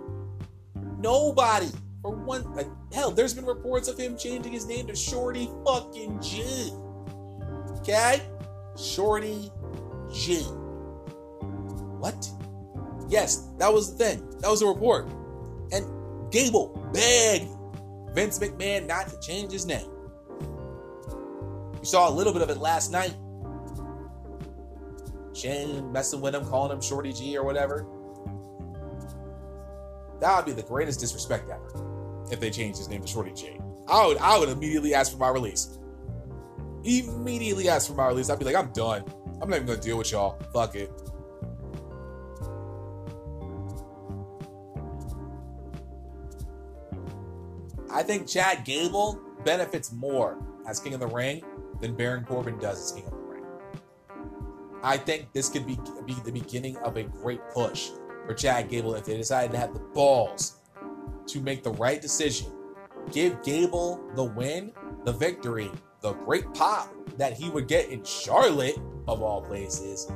[0.99, 1.69] Nobody,
[2.03, 6.21] for one, like hell, there's been reports of him changing his name to Shorty fucking
[6.21, 6.73] G.
[7.79, 8.23] Okay?
[8.77, 9.51] Shorty
[10.13, 10.41] G.
[12.01, 12.29] What?
[13.09, 14.29] Yes, that was the thing.
[14.41, 15.09] That was a report.
[15.73, 15.87] And
[16.31, 17.49] Gable begged
[18.15, 19.89] Vince McMahon not to change his name.
[21.79, 23.15] We saw a little bit of it last night.
[25.35, 27.87] Shane messing with him, calling him Shorty G or whatever.
[30.21, 31.85] That would be the greatest disrespect ever.
[32.31, 33.59] if they changed his name to Shorty G.
[33.89, 35.79] I would I would immediately ask for my release.
[36.85, 38.31] Immediately ask for my release.
[38.31, 39.05] I'd be like, I'm done.
[39.41, 40.39] I'm not even gonna deal with y'all.
[40.53, 40.91] Fuck it.
[47.91, 51.43] I think Chad Gable benefits more as King of the Ring
[51.81, 53.45] than Baron Corbin does as King of the Ring.
[54.83, 57.91] I think this could be, be the beginning of a great push
[58.27, 60.59] for Chad Gable if they decided to have the balls
[61.27, 62.53] to make the right decision.
[63.11, 64.73] Give Gable the win,
[65.05, 65.71] the victory,
[66.01, 68.79] the great pop that he would get in Charlotte,
[69.09, 70.11] of all places,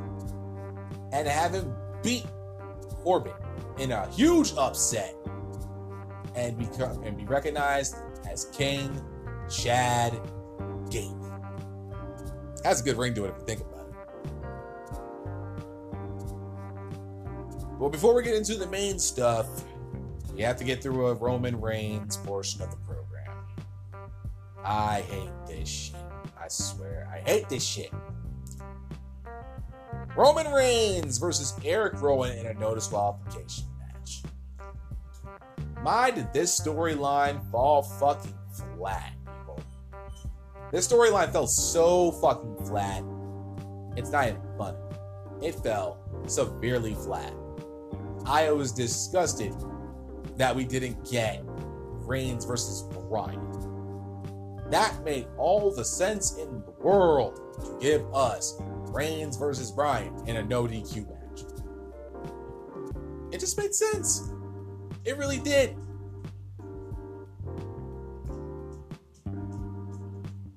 [1.12, 2.26] and have him beat
[3.02, 3.32] Corbin
[3.78, 5.14] in a huge upset
[6.34, 7.96] and become and be recognized
[8.30, 9.00] as King
[9.50, 10.12] Chad
[10.90, 11.32] Gable.
[12.64, 13.94] Has a good ring to it if you think about it.
[17.78, 19.48] Well, before we get into the main stuff,
[20.34, 23.44] we have to get through a Roman Reigns portion of the program.
[24.64, 25.96] I hate this shit.
[26.40, 27.90] I swear, I hate this shit.
[30.16, 33.64] Roman Reigns versus Eric Rowan in a no disqualification.
[35.82, 38.34] My, did this storyline fall fucking
[38.76, 39.60] flat, people.
[40.70, 43.02] This storyline fell so fucking flat.
[43.96, 44.78] It's not even funny.
[45.42, 47.32] It fell severely flat.
[48.24, 49.54] I was disgusted
[50.36, 53.40] that we didn't get Reigns versus Bryan.
[54.70, 60.36] That made all the sense in the world to give us Reigns versus Bryan in
[60.36, 61.44] a no DQ match.
[63.32, 64.31] It just made sense.
[65.04, 65.76] It really did.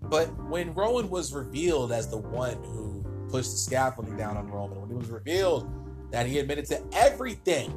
[0.04, 4.82] But when Rowan was revealed as the one who pushed the scaffolding down on Roman,
[4.82, 5.70] when it was revealed
[6.12, 7.74] that he admitted to everything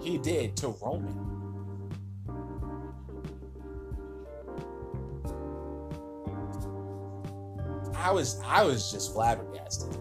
[0.00, 1.32] he did to Roman,
[7.94, 9.96] I was I was just flabbergasted.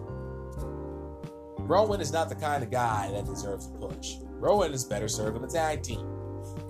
[1.59, 4.15] Rowan is not the kind of guy that deserves a push.
[4.41, 5.99] Rowan is better served in a tag team,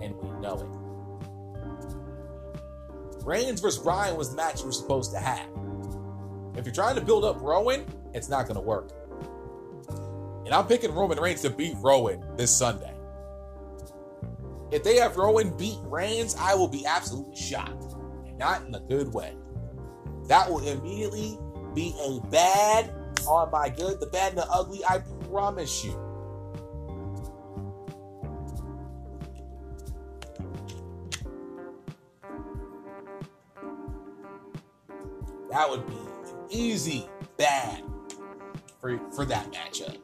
[0.02, 0.68] and we know it.
[3.24, 5.48] Reigns versus Bryan was the match you were supposed to have.
[6.54, 8.92] If you're trying to build up Rowan, it's not going to work.
[10.44, 12.92] And I'm picking Roman Reigns to beat Rowan this Sunday.
[14.70, 17.94] If they have Rowan beat Reigns, I will be absolutely shocked.
[18.26, 19.34] And not in a good way.
[20.28, 21.38] That will immediately
[21.74, 22.92] be a bad
[23.26, 24.98] on my good, the bad and the ugly, I
[25.30, 26.11] promise you.
[35.52, 37.82] That would be an easy bad
[38.80, 39.98] for, for that matchup.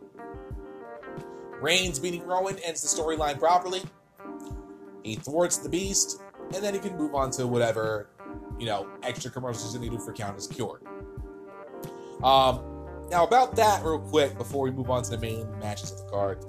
[1.62, 3.80] Reigns beating Rowan ends the storyline properly.
[5.02, 6.20] He thwarts the beast,
[6.54, 8.10] and then he can move on to whatever,
[8.58, 10.82] you know, extra commercials he do for Connor's Cure.
[12.22, 12.60] Um,
[13.10, 16.10] now, about that, real quick, before we move on to the main matches of the
[16.10, 16.44] card.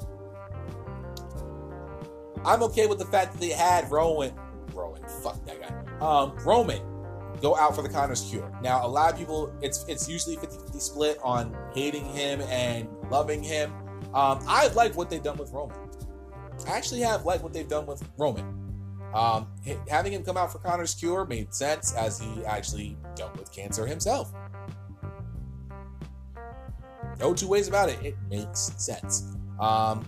[2.43, 4.33] I'm okay with the fact that they had Rowan,
[4.73, 6.98] Rowan, fuck that guy, um, Roman
[7.41, 8.51] go out for the Connor's cure.
[8.61, 13.43] Now, a lot of people, it's it's usually 50-50 split on hating him and loving
[13.43, 13.71] him.
[14.13, 15.77] Um, I like what they've done with Roman.
[16.67, 18.45] I actually have liked what they've done with Roman.
[19.13, 19.47] Um,
[19.89, 23.87] having him come out for Connor's cure made sense as he actually dealt with cancer
[23.87, 24.31] himself.
[27.19, 27.99] No two ways about it.
[28.03, 29.35] It makes sense.
[29.59, 30.07] Um,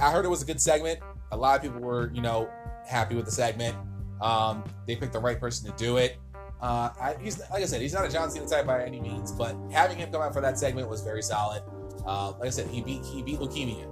[0.00, 1.00] I heard it was a good segment.
[1.32, 2.48] A lot of people were, you know,
[2.86, 3.76] happy with the segment.
[4.20, 6.18] Um, they picked the right person to do it.
[6.62, 9.32] Uh, I, he's like I said, he's not a John Cena type by any means,
[9.32, 11.62] but having him come out for that segment was very solid.
[12.06, 13.86] Uh, like I said, he beat he beat leukemia.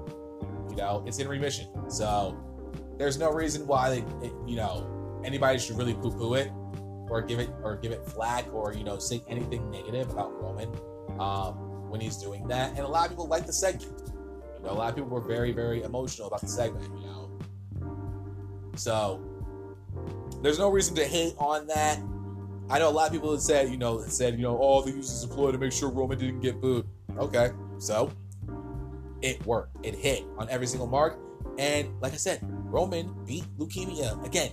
[0.70, 2.38] You know, it's in remission, so
[2.98, 4.94] there's no reason why they, it, you know
[5.24, 6.50] anybody should really poo-poo it
[7.10, 10.68] or give it or give it flack or you know say anything negative about Roman
[11.18, 11.54] um,
[11.90, 12.70] when he's doing that.
[12.70, 14.02] And a lot of people like the segment.
[14.58, 16.84] You know, a lot of people were very very emotional about the segment.
[17.00, 17.38] You know,
[18.76, 19.24] so
[20.42, 21.98] there's no reason to hate on that.
[22.70, 24.90] I know a lot of people have said, you know, said, you know, all the
[24.90, 26.86] users a ploy to make sure Roman didn't get booed.
[27.16, 28.10] Okay, so
[29.22, 29.76] it worked.
[29.84, 31.18] It hit on every single mark.
[31.58, 34.52] And like I said, Roman beat leukemia again.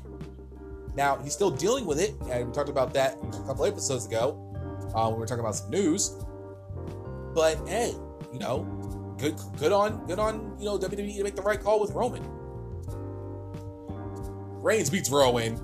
[0.95, 4.41] Now he's still dealing with it, and we talked about that a couple episodes ago
[4.95, 6.15] uh, when we were talking about some news.
[7.33, 7.93] But hey,
[8.31, 8.63] you know,
[9.17, 12.23] good, good on, good on, you know, WWE to make the right call with Roman.
[14.63, 15.59] Reigns beats Rowan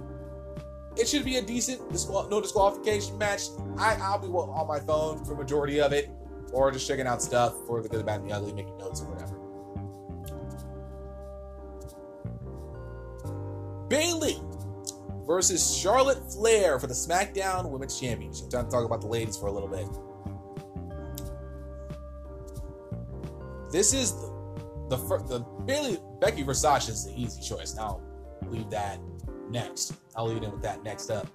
[0.97, 3.43] it should be a decent disqual- no disqualification match.
[3.77, 6.09] I, I'll be on my phone for majority of it,
[6.51, 9.01] or just checking out stuff for the good, the bad, and the ugly, making notes
[9.01, 9.37] or whatever.
[13.87, 14.41] Bayley
[15.25, 18.49] versus Charlotte Flair for the SmackDown Women's Championship.
[18.49, 19.87] Time to talk about the ladies for a little bit.
[23.71, 24.31] This is the
[24.89, 27.73] the, the Bayley Becky versus Sasha is the easy choice.
[27.75, 28.01] Now
[28.49, 28.99] leave that
[29.51, 29.93] next.
[30.15, 31.27] I'll leave in with that next up.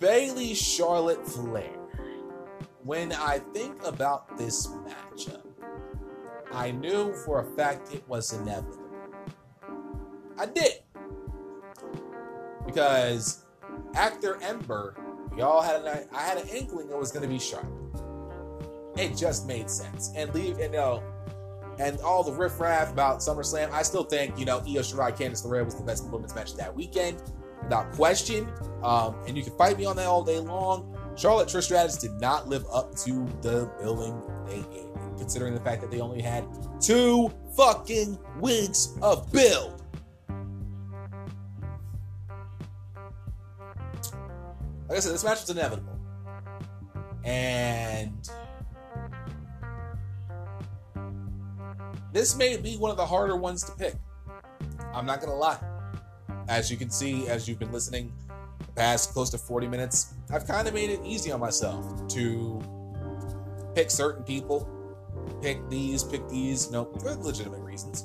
[0.00, 1.74] Bayley Charlotte Flair.
[2.84, 5.42] When I think about this matchup,
[6.52, 8.88] I knew for a fact it was inevitable.
[10.38, 10.82] I did.
[12.64, 13.44] Because
[13.94, 14.96] after Ember,
[15.34, 17.72] we all had an I had an inkling it was gonna be Charlotte.
[18.96, 20.12] It just made sense.
[20.16, 21.02] And leave and you know,
[21.78, 25.64] and all the riffraff about SummerSlam, I still think, you know, Io Shirai Candice LeRae
[25.64, 27.22] was the best women's match that weekend,
[27.62, 28.48] without question.
[28.82, 30.96] Um, and you can fight me on that all day long.
[31.16, 35.80] Charlotte Trish Stratus did not live up to the billing they gave, considering the fact
[35.82, 36.44] that they only had
[36.80, 39.82] two fucking weeks of build.
[44.88, 45.98] Like I said, this match was inevitable.
[47.24, 48.30] And
[52.12, 53.94] this may be one of the harder ones to pick.
[54.92, 55.58] I'm not gonna lie.
[56.48, 58.12] As you can see, as you've been listening
[58.58, 62.62] the past close to 40 minutes, I've kind of made it easy on myself to
[63.74, 64.68] pick certain people,
[65.42, 68.04] pick these, pick these, no, for legitimate reasons.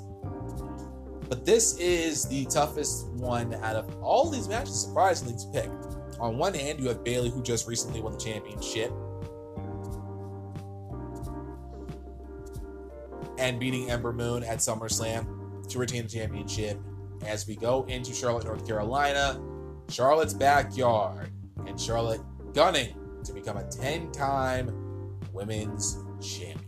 [1.30, 5.72] But this is the toughest one out of all these matches, surprisingly, to pick.
[6.20, 8.92] On one hand, you have Bayley, who just recently won the championship,
[13.44, 16.80] and beating Ember Moon at SummerSlam to retain the championship.
[17.26, 19.38] As we go into Charlotte, North Carolina,
[19.90, 21.30] Charlotte's backyard,
[21.68, 22.22] and Charlotte
[22.54, 26.60] gunning to become a 10 time women's champion.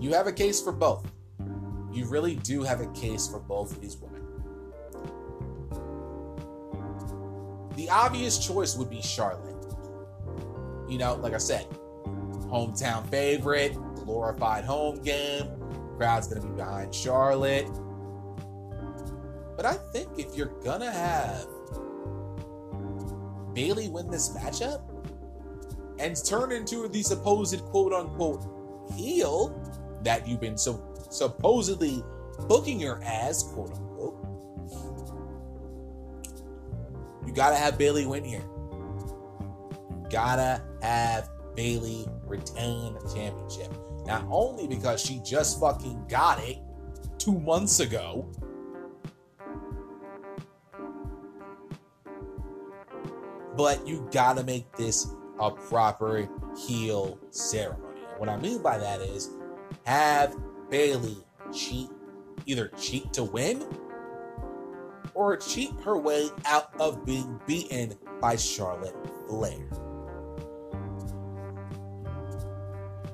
[0.00, 1.06] You have a case for both.
[1.92, 4.22] You really do have a case for both of these women.
[7.76, 9.54] The obvious choice would be Charlotte.
[10.88, 11.66] You know, like I said,
[12.52, 13.74] hometown favorite,
[14.04, 15.48] glorified home game.
[15.96, 17.66] Crowd's gonna be behind Charlotte.
[19.56, 21.46] But I think if you're gonna have
[23.54, 24.82] Bayley win this matchup
[25.98, 28.44] and turn into the supposed quote unquote
[28.94, 29.58] heel
[30.02, 32.02] that you've been so supposedly
[32.48, 34.16] booking her as, quote unquote,
[37.26, 38.44] you gotta have Bayley win here.
[39.90, 43.72] You gotta have Bayley retain the championship.
[44.06, 46.58] Not only because she just fucking got it
[47.18, 48.26] two months ago,
[53.56, 56.28] but you gotta make this a proper
[56.66, 58.00] heel ceremony.
[58.16, 59.30] What I mean by that is
[59.84, 60.34] have
[60.70, 61.18] Bayley
[61.52, 61.90] cheat,
[62.46, 63.64] either cheat to win
[65.14, 68.96] or cheat her way out of being beaten by Charlotte
[69.28, 69.68] Flair.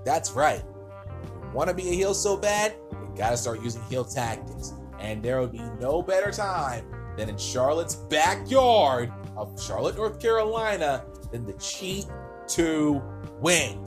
[0.05, 0.62] That's right.
[1.53, 4.74] Want to be a heel so bad, you got to start using heel tactics.
[4.99, 6.84] And there would be no better time
[7.16, 12.07] than in Charlotte's backyard of Charlotte, North Carolina, than the cheat
[12.49, 13.03] to
[13.40, 13.84] win.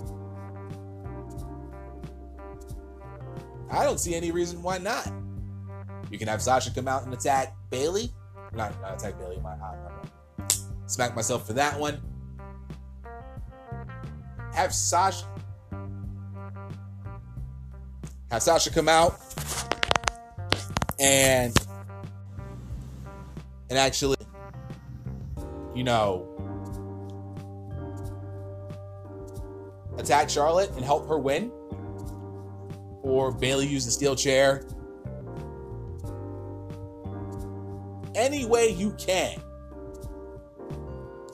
[3.69, 5.11] I don't see any reason why not.
[6.09, 8.11] You can have Sasha come out and attack Bayley.
[8.53, 9.39] Not, not attack Bayley.
[9.39, 9.75] My, I
[10.87, 12.01] smack myself for that one.
[14.53, 15.25] Have Sasha
[18.31, 19.19] have Sasha come out?
[20.99, 21.55] And
[23.69, 24.17] and actually,
[25.75, 26.27] you know,
[29.97, 31.51] attack Charlotte and help her win,
[33.01, 34.65] or Bayley use the steel chair.
[38.15, 39.41] Any way you can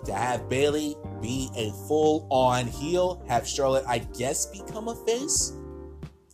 [0.06, 5.54] to have Bayley be a full on heel, have Charlotte, I guess, become a face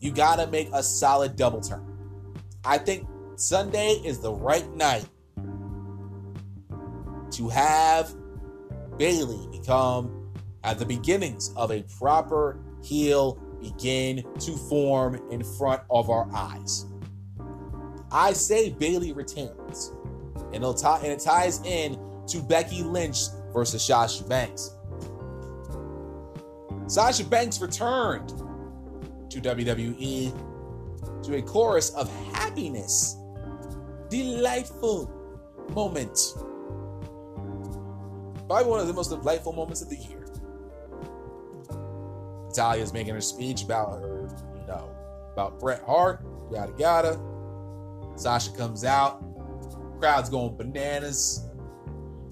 [0.03, 1.81] you got to make a solid double turn.
[2.65, 5.05] I think Sunday is the right night
[7.31, 8.13] to have
[8.97, 10.33] Bayley become
[10.65, 16.85] at the beginnings of a proper heel begin to form in front of our eyes.
[18.11, 19.93] I say Bayley retains,
[20.35, 21.97] and, it'll t- and it ties in
[22.27, 23.19] to Becky Lynch
[23.53, 24.75] versus Sasha Banks.
[26.87, 28.33] Sasha Banks returned
[29.33, 33.17] to WWE to a chorus of happiness.
[34.09, 35.11] Delightful
[35.73, 36.17] moment.
[38.47, 40.25] Probably one of the most delightful moments of the year.
[42.47, 44.89] Natalya's making her speech about her, you know,
[45.31, 47.19] about Bret Hart, yada yada.
[48.15, 49.23] Sasha comes out,
[49.99, 51.47] Crowd's going bananas.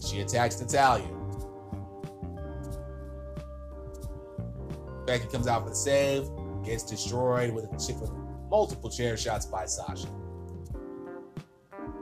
[0.05, 1.07] She attacks Natalya.
[5.07, 6.29] Becky comes out for the save,
[6.63, 8.11] gets destroyed with, with
[8.49, 10.07] multiple chair shots by Sasha.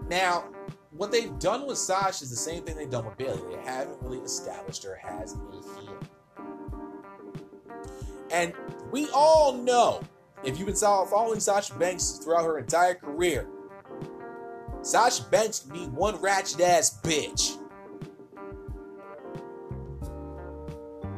[0.10, 0.46] Now,
[0.92, 3.56] what they've done with Sasha is the same thing they've done with Bayley.
[3.56, 5.98] They haven't really established her as a heel.
[8.32, 8.54] And
[8.92, 10.02] we all know,
[10.44, 13.48] if you've been following Sasha Banks throughout her entire career,
[14.82, 17.58] Sasha Banks can be one ratchet ass bitch.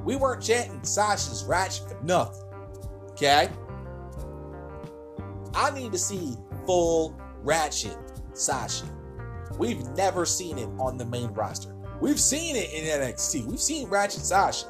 [0.03, 2.40] We weren't chanting Sasha's ratchet for nothing.
[3.21, 3.49] Okay?
[5.53, 7.95] I need to see full ratchet
[8.33, 8.85] Sasha.
[9.59, 11.75] We've never seen it on the main roster.
[11.99, 13.45] We've seen it in NXT.
[13.45, 14.65] We've seen Ratchet Sasha.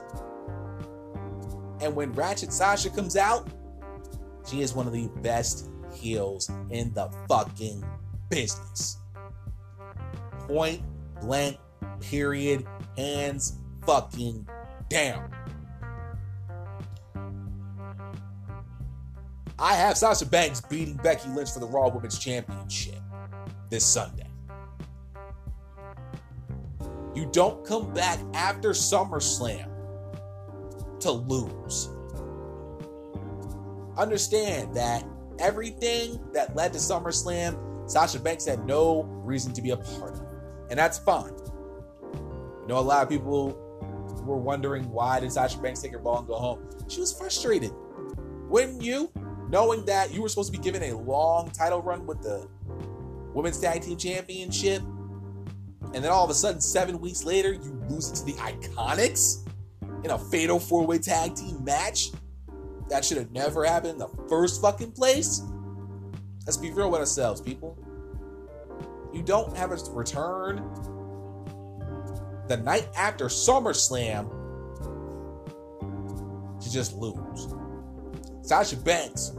[1.79, 3.49] And when Ratchet Sasha comes out,
[4.45, 7.85] she is one of the best heels in the fucking
[8.29, 8.97] business.
[10.47, 10.81] Point
[11.21, 11.57] blank,
[12.01, 14.45] period, hands fucking
[14.89, 15.33] down.
[19.61, 22.95] I have Sasha Banks beating Becky Lynch for the Raw Women's Championship
[23.69, 24.25] this Sunday.
[27.13, 29.69] You don't come back after SummerSlam
[31.01, 31.89] to lose.
[33.97, 35.05] Understand that
[35.37, 40.25] everything that led to SummerSlam, Sasha Banks had no reason to be a part of.
[40.71, 41.33] And that's fine.
[42.13, 43.55] You know, a lot of people
[44.23, 46.67] were wondering why did Sasha Banks take her ball and go home.
[46.87, 47.71] She was frustrated.
[48.49, 49.11] Wouldn't you?
[49.51, 52.47] Knowing that you were supposed to be given a long title run with the
[53.33, 54.81] Women's Tag Team Championship,
[55.93, 59.45] and then all of a sudden, seven weeks later, you lose it to the Iconics
[60.05, 62.11] in a fatal four way tag team match?
[62.89, 65.41] That should have never happened in the first fucking place.
[66.45, 67.77] Let's be real with ourselves, people.
[69.13, 70.57] You don't have a return
[72.47, 74.29] the night after SummerSlam
[76.61, 77.53] to just lose.
[78.41, 79.33] Sasha Banks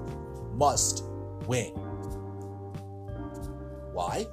[0.54, 1.04] must
[1.46, 1.70] win.
[3.92, 4.26] Why?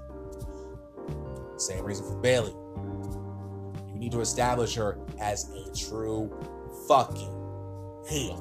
[1.57, 2.53] Same reason for Bayley.
[3.91, 6.32] You need to establish her as a true
[6.88, 7.34] fucking
[8.07, 8.38] heel.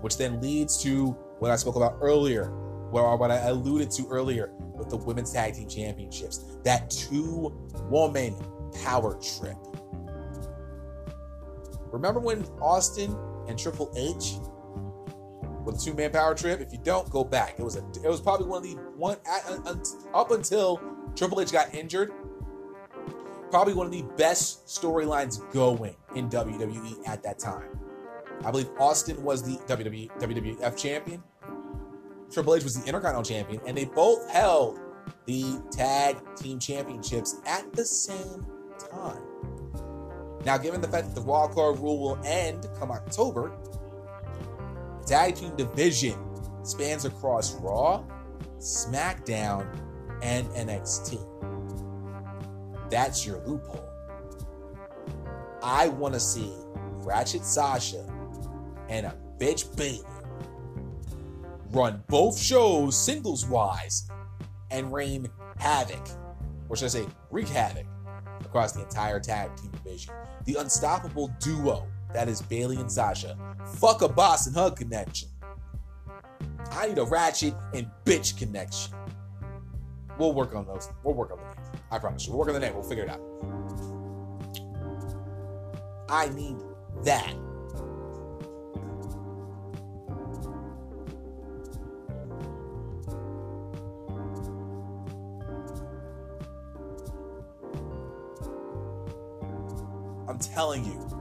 [0.00, 1.08] Which then leads to
[1.40, 2.50] what I spoke about earlier,
[2.92, 6.44] or what I alluded to earlier with the Women's Tag Team Championships.
[6.62, 7.52] That two
[7.90, 8.36] woman
[8.84, 9.56] power trip.
[11.90, 13.16] Remember when Austin
[13.48, 14.34] and Triple H
[15.68, 16.60] with a two man power trip?
[16.60, 17.56] If you don't, go back.
[17.58, 19.74] It was a it was probably one of the one uh,
[20.14, 20.80] up until
[21.14, 22.12] Triple H got injured.
[23.50, 27.78] Probably one of the best storylines going in WWE at that time.
[28.44, 31.22] I believe Austin was the WWE WWF champion.
[32.30, 34.78] Triple H was the Intercontinental champion, and they both held
[35.26, 38.46] the tag team championships at the same
[38.90, 39.22] time.
[40.44, 43.52] Now, given the fact that the wild card rule will end come October,
[45.08, 46.18] tag team division
[46.64, 48.04] spans across Raw,
[48.58, 49.66] SmackDown,
[50.22, 51.18] and NXT.
[52.90, 53.88] That's your loophole.
[55.62, 56.52] I want to see
[57.04, 58.04] Ratchet Sasha
[58.90, 60.04] and a bitch Bayley
[61.70, 64.08] run both shows singles wise
[64.70, 65.26] and reign
[65.58, 66.06] havoc,
[66.68, 67.86] or should I say, wreak havoc
[68.44, 70.14] across the entire tag team division.
[70.44, 73.36] The unstoppable duo that is Bayley and Sasha.
[73.76, 75.28] Fuck a boss and hug connection.
[76.70, 78.94] I need a ratchet and bitch connection.
[80.18, 80.88] We'll work on those.
[81.04, 81.82] We'll work on the name.
[81.90, 82.32] I promise you.
[82.32, 82.74] We'll work on the name.
[82.74, 83.20] We'll figure it out.
[86.08, 86.56] I need
[87.04, 87.34] that.
[100.28, 101.17] I'm telling you.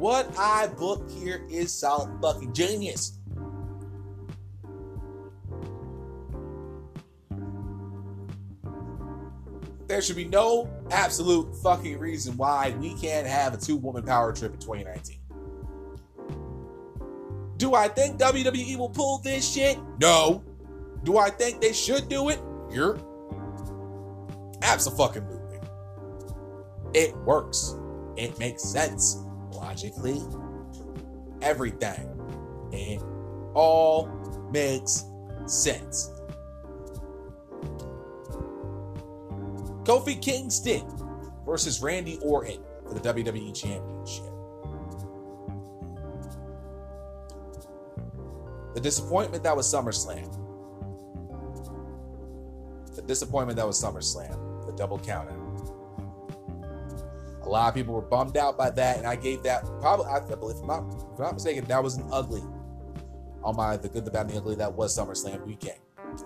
[0.00, 3.18] What I book here is solid fucking genius.
[9.88, 14.32] There should be no absolute fucking reason why we can't have a two woman power
[14.32, 15.18] trip in 2019.
[17.58, 19.76] Do I think WWE will pull this shit?
[20.00, 20.42] No.
[21.04, 22.40] Do I think they should do it?
[22.70, 22.98] You're
[24.62, 25.20] absolutely.
[26.94, 27.76] It works.
[28.16, 29.26] It makes sense
[29.70, 30.20] logically.
[31.42, 32.08] Everything.
[32.72, 33.00] It
[33.54, 34.08] all
[34.52, 35.04] makes
[35.46, 36.10] sense.
[39.84, 40.84] Kofi Kingston
[41.46, 44.24] versus Randy Orton for the WWE Championship.
[48.74, 50.36] The disappointment that was SummerSlam.
[52.94, 55.39] The disappointment that was SummerSlam, the double countout.
[57.50, 60.20] A lot of people were bummed out by that, and I gave that probably, I
[60.20, 62.44] believe, if I'm not, if I'm not mistaken, that was an ugly
[63.42, 64.54] on my The Good, the Bad, and the Ugly.
[64.54, 65.80] That was SummerSlam weekend.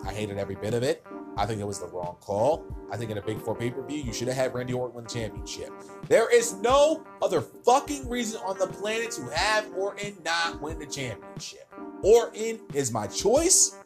[0.05, 1.03] I hated every bit of it.
[1.39, 2.67] I think it was the wrong call.
[2.93, 4.97] I think in a big four pay per view, you should have had Randy Orton
[4.97, 5.71] win the championship.
[6.09, 10.87] There is no other fucking reason on the planet to have Orton not win the
[10.87, 11.73] championship.
[12.03, 13.79] Orton is my choice.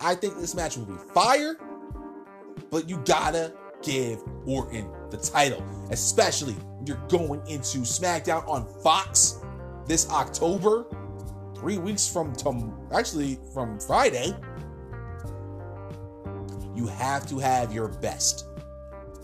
[0.00, 1.56] I think this match will be fire,
[2.68, 3.52] but you gotta
[3.82, 9.38] give Orton the title, especially you're going into SmackDown on Fox
[9.86, 10.86] this October,
[11.56, 14.34] three weeks from tom- actually from Friday.
[16.74, 18.46] You have to have your best.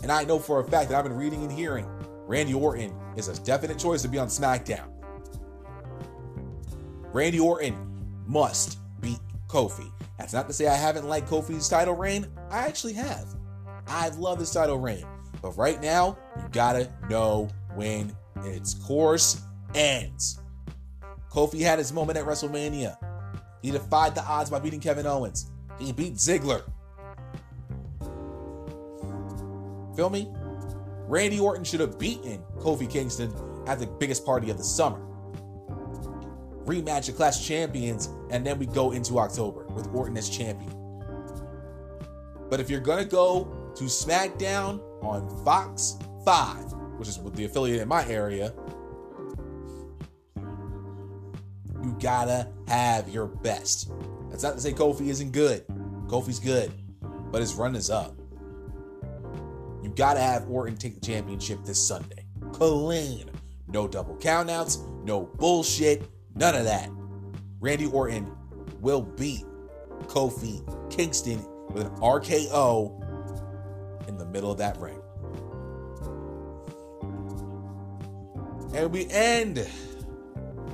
[0.03, 1.87] And I know for a fact that I've been reading and hearing
[2.27, 4.87] Randy Orton is a definite choice to be on SmackDown.
[7.13, 7.77] Randy Orton
[8.25, 9.89] must beat Kofi.
[10.17, 12.27] That's not to say I haven't liked Kofi's title reign.
[12.49, 13.34] I actually have.
[13.87, 15.05] I've this title reign.
[15.41, 19.41] But right now, you gotta know when its course
[19.73, 20.39] ends.
[21.31, 22.97] Kofi had his moment at WrestleMania.
[23.61, 25.51] He defied the odds by beating Kevin Owens.
[25.79, 26.63] He beat Ziggler.
[29.95, 30.31] Feel me?
[31.07, 33.33] Randy Orton should have beaten Kofi Kingston
[33.67, 34.99] at the biggest party of the summer.
[36.65, 40.71] Rematch of Clash Champions, and then we go into October with Orton as champion.
[42.49, 47.87] But if you're gonna go to SmackDown on Fox 5, which is the affiliate in
[47.87, 48.53] my area,
[51.83, 53.91] you gotta have your best.
[54.29, 55.65] That's not to say Kofi isn't good.
[56.07, 56.71] Kofi's good,
[57.31, 58.15] but his run is up.
[59.83, 62.25] You gotta have Orton take the championship this Sunday.
[62.53, 63.29] Clean.
[63.67, 66.89] No double countouts, no bullshit, none of that.
[67.59, 68.31] Randy Orton
[68.79, 69.43] will beat
[70.03, 73.04] Kofi Kingston with an RKO
[74.15, 75.01] in the middle of that ring.
[78.73, 79.67] And we end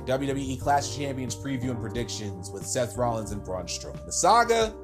[0.04, 4.04] WWE Clash Champions preview and predictions with Seth Rollins and Braun Strowman.
[4.06, 4.74] The saga,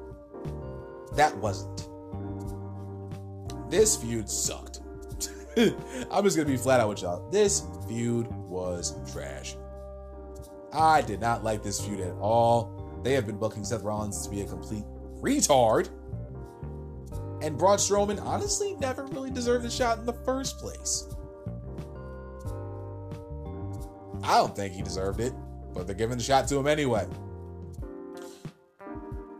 [1.15, 1.87] that wasn't.
[3.69, 4.79] This feud sucked.
[5.57, 7.29] I'm just gonna be flat out with y'all.
[7.29, 9.55] This feud was trash.
[10.73, 13.01] I did not like this feud at all.
[13.03, 14.83] They have been booking Seth Rollins to be a complete
[15.21, 15.89] retard.
[17.41, 21.07] And Braun Strowman honestly never really deserved a shot in the first place.
[24.23, 25.33] I don't think he deserved it,
[25.73, 27.07] but they're giving the shot to him anyway.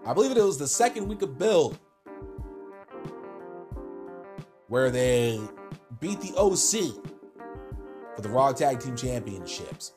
[0.05, 1.77] I believe it was the second week of build
[4.67, 5.39] where they
[5.99, 7.03] beat the OC
[8.15, 9.93] for the Raw Tag Team Championships.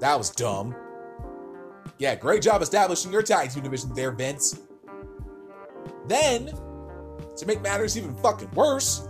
[0.00, 0.74] That was dumb.
[1.98, 4.58] Yeah, great job establishing your tag team division there, Vince.
[6.06, 6.46] Then,
[7.36, 9.06] to make matters even fucking worse,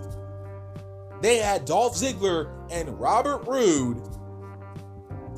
[1.20, 4.00] they had Dolph Ziggler and Robert Roode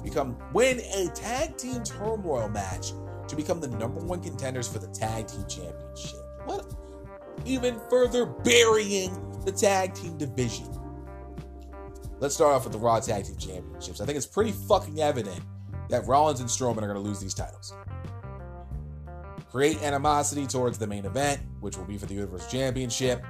[0.03, 2.93] become win a tag team turmoil match
[3.29, 6.21] to become the number one contenders for the tag team championship.
[6.45, 6.73] What?
[7.45, 9.13] Even further burying
[9.45, 10.69] the tag team division.
[12.19, 14.01] Let's start off with the Raw Tag Team Championships.
[14.01, 15.41] I think it's pretty fucking evident
[15.89, 17.75] that Rollins and Strowman are going to lose these titles.
[19.53, 23.23] Create animosity towards the main event, which will be for the Universal Championship.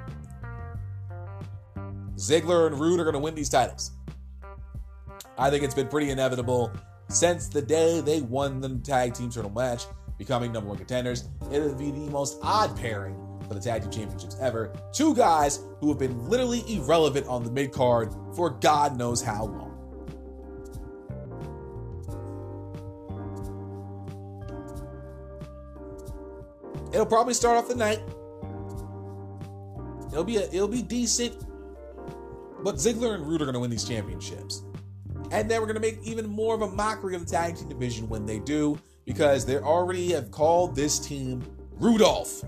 [2.15, 3.91] Ziggler and Roode are going to win these titles.
[5.37, 6.71] I think it's been pretty inevitable
[7.09, 9.83] since the day they won the tag team title match,
[10.17, 11.25] becoming number one contenders.
[11.51, 13.17] It would be the most odd pairing
[13.49, 14.73] for the tag team championships ever.
[14.93, 19.47] Two guys who have been literally irrelevant on the mid card for God knows how
[19.47, 19.72] long.
[27.03, 27.99] It'll probably start off the night.
[30.13, 31.35] It'll be a, it'll be decent,
[32.63, 34.63] but Ziggler and Roode are going to win these championships.
[35.33, 37.69] And then we're going to make even more of a mockery of the tag team
[37.69, 42.45] division when they do, because they already have called this team Rudolph.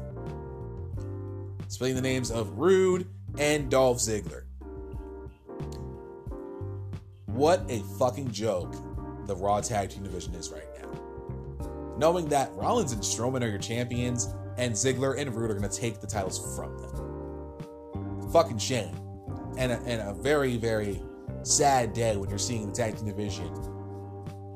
[1.66, 3.08] Spelling the names of Roode
[3.38, 4.44] and Dolph Ziggler.
[7.26, 8.72] What a fucking joke
[9.26, 11.96] the Raw Tag Team division is right now.
[11.98, 15.80] Knowing that Rollins and Strowman are your champions, and Ziggler and Roode are going to
[15.80, 18.30] take the titles from them.
[18.32, 18.94] Fucking shame.
[19.56, 21.00] And a, and a very, very
[21.42, 23.50] sad day when you're seeing the tag team division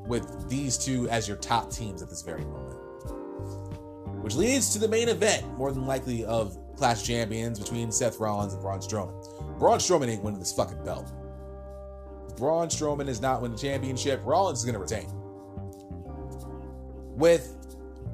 [0.07, 2.75] with these two as your top teams at this very moment.
[4.23, 8.53] Which leads to the main event, more than likely, of Clash Champions between Seth Rollins
[8.53, 9.59] and Braun Strowman.
[9.59, 11.11] Braun Strowman ain't winning this fucking belt.
[12.37, 14.21] Braun Strowman is not winning the championship.
[14.25, 15.09] Rollins is going to retain.
[17.15, 17.55] With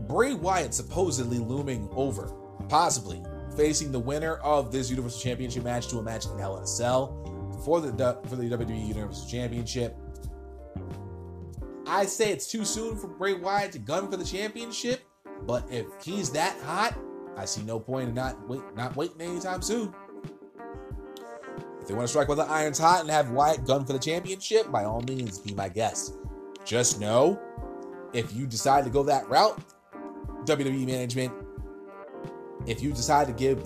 [0.07, 2.31] Bray Wyatt supposedly looming over,
[2.69, 3.23] possibly
[3.55, 6.67] facing the winner of this Universal Championship match to a match in Hell in a
[6.67, 9.95] Cell for the for the WWE Universal Championship.
[11.87, 15.01] I say it's too soon for Bray Wyatt to gun for the championship,
[15.43, 16.97] but if he's that hot,
[17.37, 19.93] I see no point in not wait, not waiting anytime soon.
[21.79, 23.99] If they want to strike while the iron's hot and have Wyatt gun for the
[23.99, 26.15] championship, by all means, be my guest.
[26.65, 27.39] Just know,
[28.13, 29.59] if you decide to go that route,
[30.45, 31.33] WWE management,
[32.67, 33.63] if you decide to give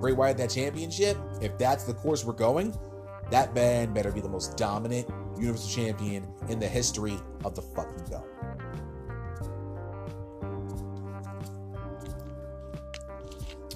[0.00, 2.74] Bray Wyatt that championship, if that's the course we're going,
[3.30, 8.04] that man better be the most dominant Universal Champion in the history of the fucking
[8.10, 8.24] go.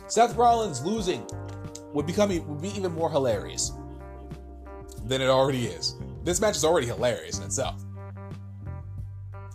[0.08, 1.26] Seth Rollins losing
[1.92, 3.72] would become would be even more hilarious
[5.04, 5.96] than it already is.
[6.22, 7.82] This match is already hilarious in itself.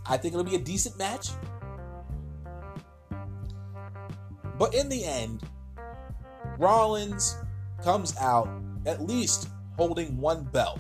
[0.06, 1.30] I think it'll be a decent match.
[4.58, 5.44] But in the end,
[6.58, 7.38] Rollins
[7.84, 8.50] comes out
[8.86, 10.80] at least holding one belt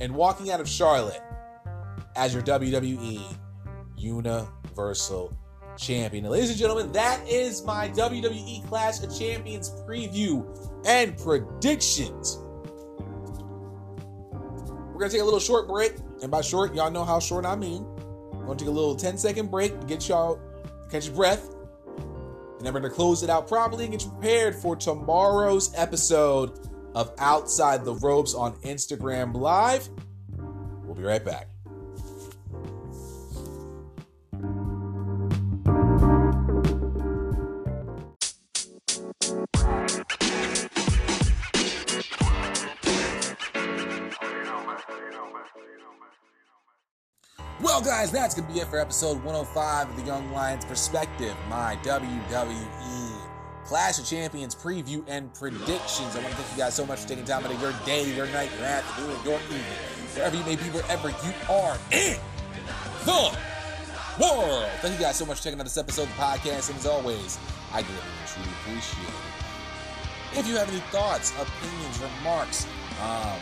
[0.00, 1.20] and walking out of Charlotte
[2.16, 3.20] as your WWE
[3.96, 5.36] Universal
[5.76, 6.24] Champion.
[6.24, 10.44] ladies and gentlemen, that is my WWE Clash of Champions preview
[10.86, 12.38] and predictions.
[14.92, 15.94] We're going to take a little short break.
[16.22, 17.84] And by short, y'all know how short I mean.
[18.32, 20.38] We're going to take a little 10 second break to get y'all
[20.90, 21.51] catch your breath.
[22.64, 26.60] And we're going to close it out properly and get you prepared for tomorrow's episode
[26.94, 29.88] of Outside the Ropes on Instagram Live.
[30.84, 31.51] We'll be right back.
[47.92, 51.76] Guys, that's going to be it for episode 105 of the Young Lions Perspective, my
[51.82, 53.12] WWE
[53.66, 56.16] Clash of Champions preview and predictions.
[56.16, 58.10] I want to thank you guys so much for taking time out of your day,
[58.16, 59.60] your night, your afternoon, your evening,
[60.14, 62.16] wherever you may be, wherever you are in
[63.04, 63.38] the
[64.18, 64.68] world.
[64.80, 66.70] Thank you guys so much for checking out this episode of the podcast.
[66.70, 67.38] And as always,
[67.74, 70.38] I greatly truly appreciate it.
[70.38, 72.66] If you have any thoughts, opinions, remarks,
[73.02, 73.38] um,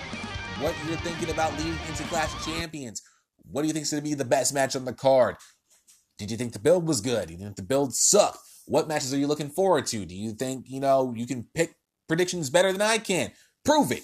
[0.58, 3.02] what you're thinking about leading into Clash of Champions,
[3.50, 5.36] what do you think is going to be the best match on the card?
[6.18, 7.28] Did you think the build was good?
[7.28, 8.38] Did you think the build sucked?
[8.66, 10.04] What matches are you looking forward to?
[10.04, 11.74] Do you think, you know, you can pick
[12.08, 13.32] predictions better than I can?
[13.64, 14.02] Prove it.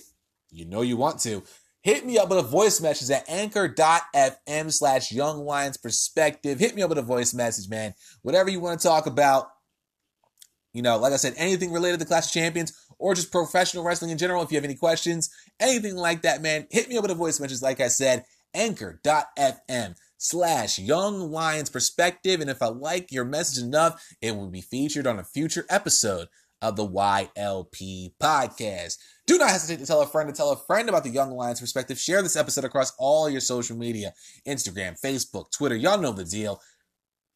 [0.51, 1.43] You know you want to.
[1.83, 6.59] Hit me up with a voice message at anchor.fm slash young lions perspective.
[6.59, 7.95] Hit me up with a voice message, man.
[8.23, 9.47] Whatever you want to talk about.
[10.73, 14.11] You know, like I said, anything related to Clash of Champions or just professional wrestling
[14.11, 14.43] in general.
[14.43, 17.39] If you have any questions, anything like that, man, hit me up with a voice
[17.39, 17.63] message.
[17.63, 18.25] Like I said,
[18.57, 22.41] anchor.fm slash Young Lions Perspective.
[22.41, 26.29] And if I like your message enough, it will be featured on a future episode
[26.63, 28.97] of the YLP podcast.
[29.27, 31.61] Do not hesitate to tell a friend to tell a friend about the Young Lions
[31.61, 31.99] Perspective.
[31.99, 34.13] Share this episode across all your social media
[34.47, 35.77] Instagram, Facebook, Twitter.
[35.77, 36.61] Y'all know the deal.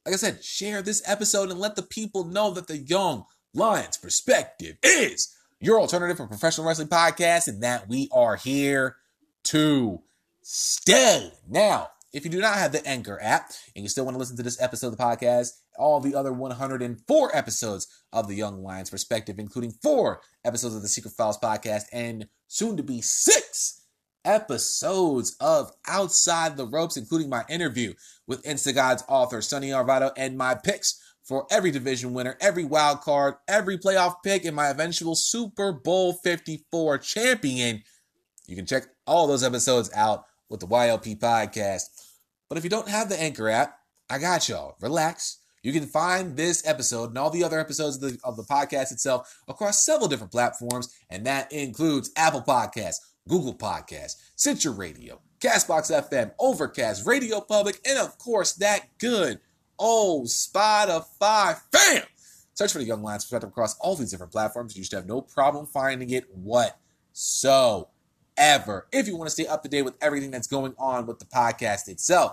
[0.07, 3.99] Like I said, share this episode and let the people know that the Young Lions
[3.99, 8.97] Perspective is your alternative for professional wrestling podcast and that we are here
[9.45, 10.01] to
[10.43, 11.33] stay.
[11.49, 14.37] Now, if you do not have the Anchor app and you still want to listen
[14.37, 18.91] to this episode of the podcast, all the other 104 episodes of the Young Lions
[18.91, 23.81] Perspective, including four episodes of the Secret Files podcast and soon to be six
[24.25, 27.95] episodes of Outside the Ropes, including my interview
[28.27, 33.35] with Instagod's author, Sonny Arvado, and my picks for every division winner, every wild card,
[33.49, 37.83] every playoff pick, and my eventual Super Bowl 54 champion.
[38.47, 41.85] You can check all those episodes out with the YLP podcast.
[42.49, 43.79] But if you don't have the Anchor app,
[44.11, 44.77] I got y'all.
[44.81, 45.39] Relax.
[45.63, 48.93] You can find this episode and all the other episodes of the, of the podcast
[48.93, 52.97] itself across several different platforms, and that includes Apple Podcasts,
[53.29, 59.39] Google Podcasts, Stitcher Radio, Castbox FM, Overcast, Radio Public, and of course that good
[59.79, 61.59] old Spotify.
[61.71, 62.05] Fam!
[62.55, 64.77] Search for the Young Lions Perspective across all these different platforms.
[64.77, 67.87] You should have no problem finding it whatsoever
[68.41, 71.21] ever if you want to stay up to date with everything that's going on with
[71.21, 72.33] the podcast itself.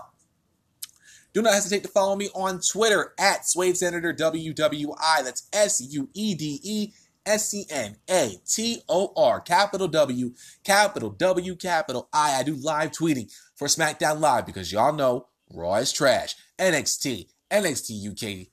[1.34, 5.22] Do not hesitate to follow me on Twitter at Suede Senator WWI.
[5.22, 6.92] That's S U E D E
[7.26, 10.32] S C N A T O R, capital W,
[10.64, 12.40] capital W, capital I.
[12.40, 16.34] I do live tweeting for SmackDown Live because y'all know Raw is trash.
[16.58, 18.48] NXT, NXT UK,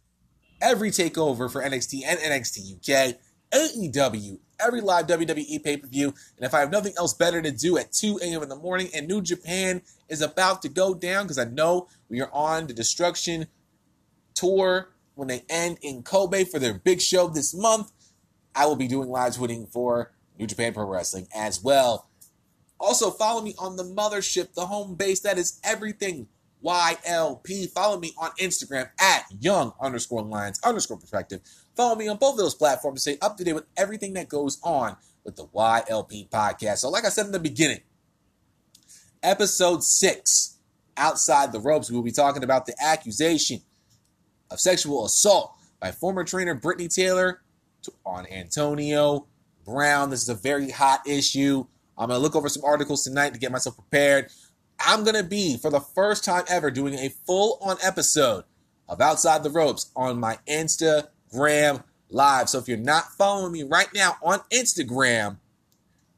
[0.62, 3.16] every takeover for NXT and NXT UK,
[3.52, 6.14] AEW, every live WWE pay per view.
[6.38, 8.44] And if I have nothing else better to do at 2 a.m.
[8.44, 12.22] in the morning and New Japan is about to go down, because I know we
[12.22, 13.48] are on the destruction
[14.34, 17.92] tour when they end in Kobe for their big show this month,
[18.54, 22.10] I will be doing live tweeting for New Japan Pro Wrestling as well.
[22.80, 25.22] Also, follow me on the mothership, the home base.
[25.22, 26.28] That is everything
[26.64, 27.72] YLP.
[27.72, 31.42] Follow me on Instagram at young underscore lions underscore perspective.
[31.76, 34.30] Follow me on both of those platforms to stay up to date with everything that
[34.30, 36.78] goes on with the YLP podcast.
[36.78, 37.82] So, like I said in the beginning,
[39.22, 40.58] episode six,
[40.98, 43.62] Outside the Ropes, we will be talking about the accusation
[44.50, 47.42] of sexual assault by former trainer Britney Taylor
[48.06, 49.28] on Antonio
[49.66, 50.10] Brown.
[50.10, 51.66] This is a very hot issue.
[51.98, 54.30] I'm going to look over some articles tonight to get myself prepared.
[54.80, 58.44] I'm going to be, for the first time ever, doing a full on episode
[58.88, 60.38] of Outside the Ropes on my
[61.36, 62.50] Instagram live.
[62.50, 65.38] So if you're not following me right now on Instagram,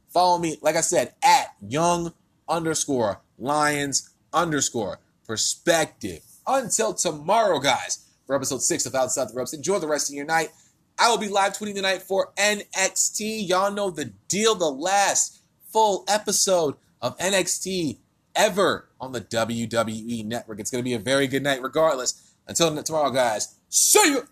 [0.10, 2.14] follow me, like I said, at young
[2.48, 6.22] underscore lions underscore perspective.
[6.46, 9.54] Until tomorrow, guys, for episode six of Outside the Ropes.
[9.54, 10.50] Enjoy the rest of your night.
[11.00, 13.48] I will be live tweeting tonight for NXT.
[13.48, 15.42] Y'all know the deal, the last
[15.72, 17.98] full episode of NXT
[18.36, 20.60] ever on the WWE network.
[20.60, 22.34] It's going to be a very good night regardless.
[22.48, 24.28] Until tomorrow, guys, see you.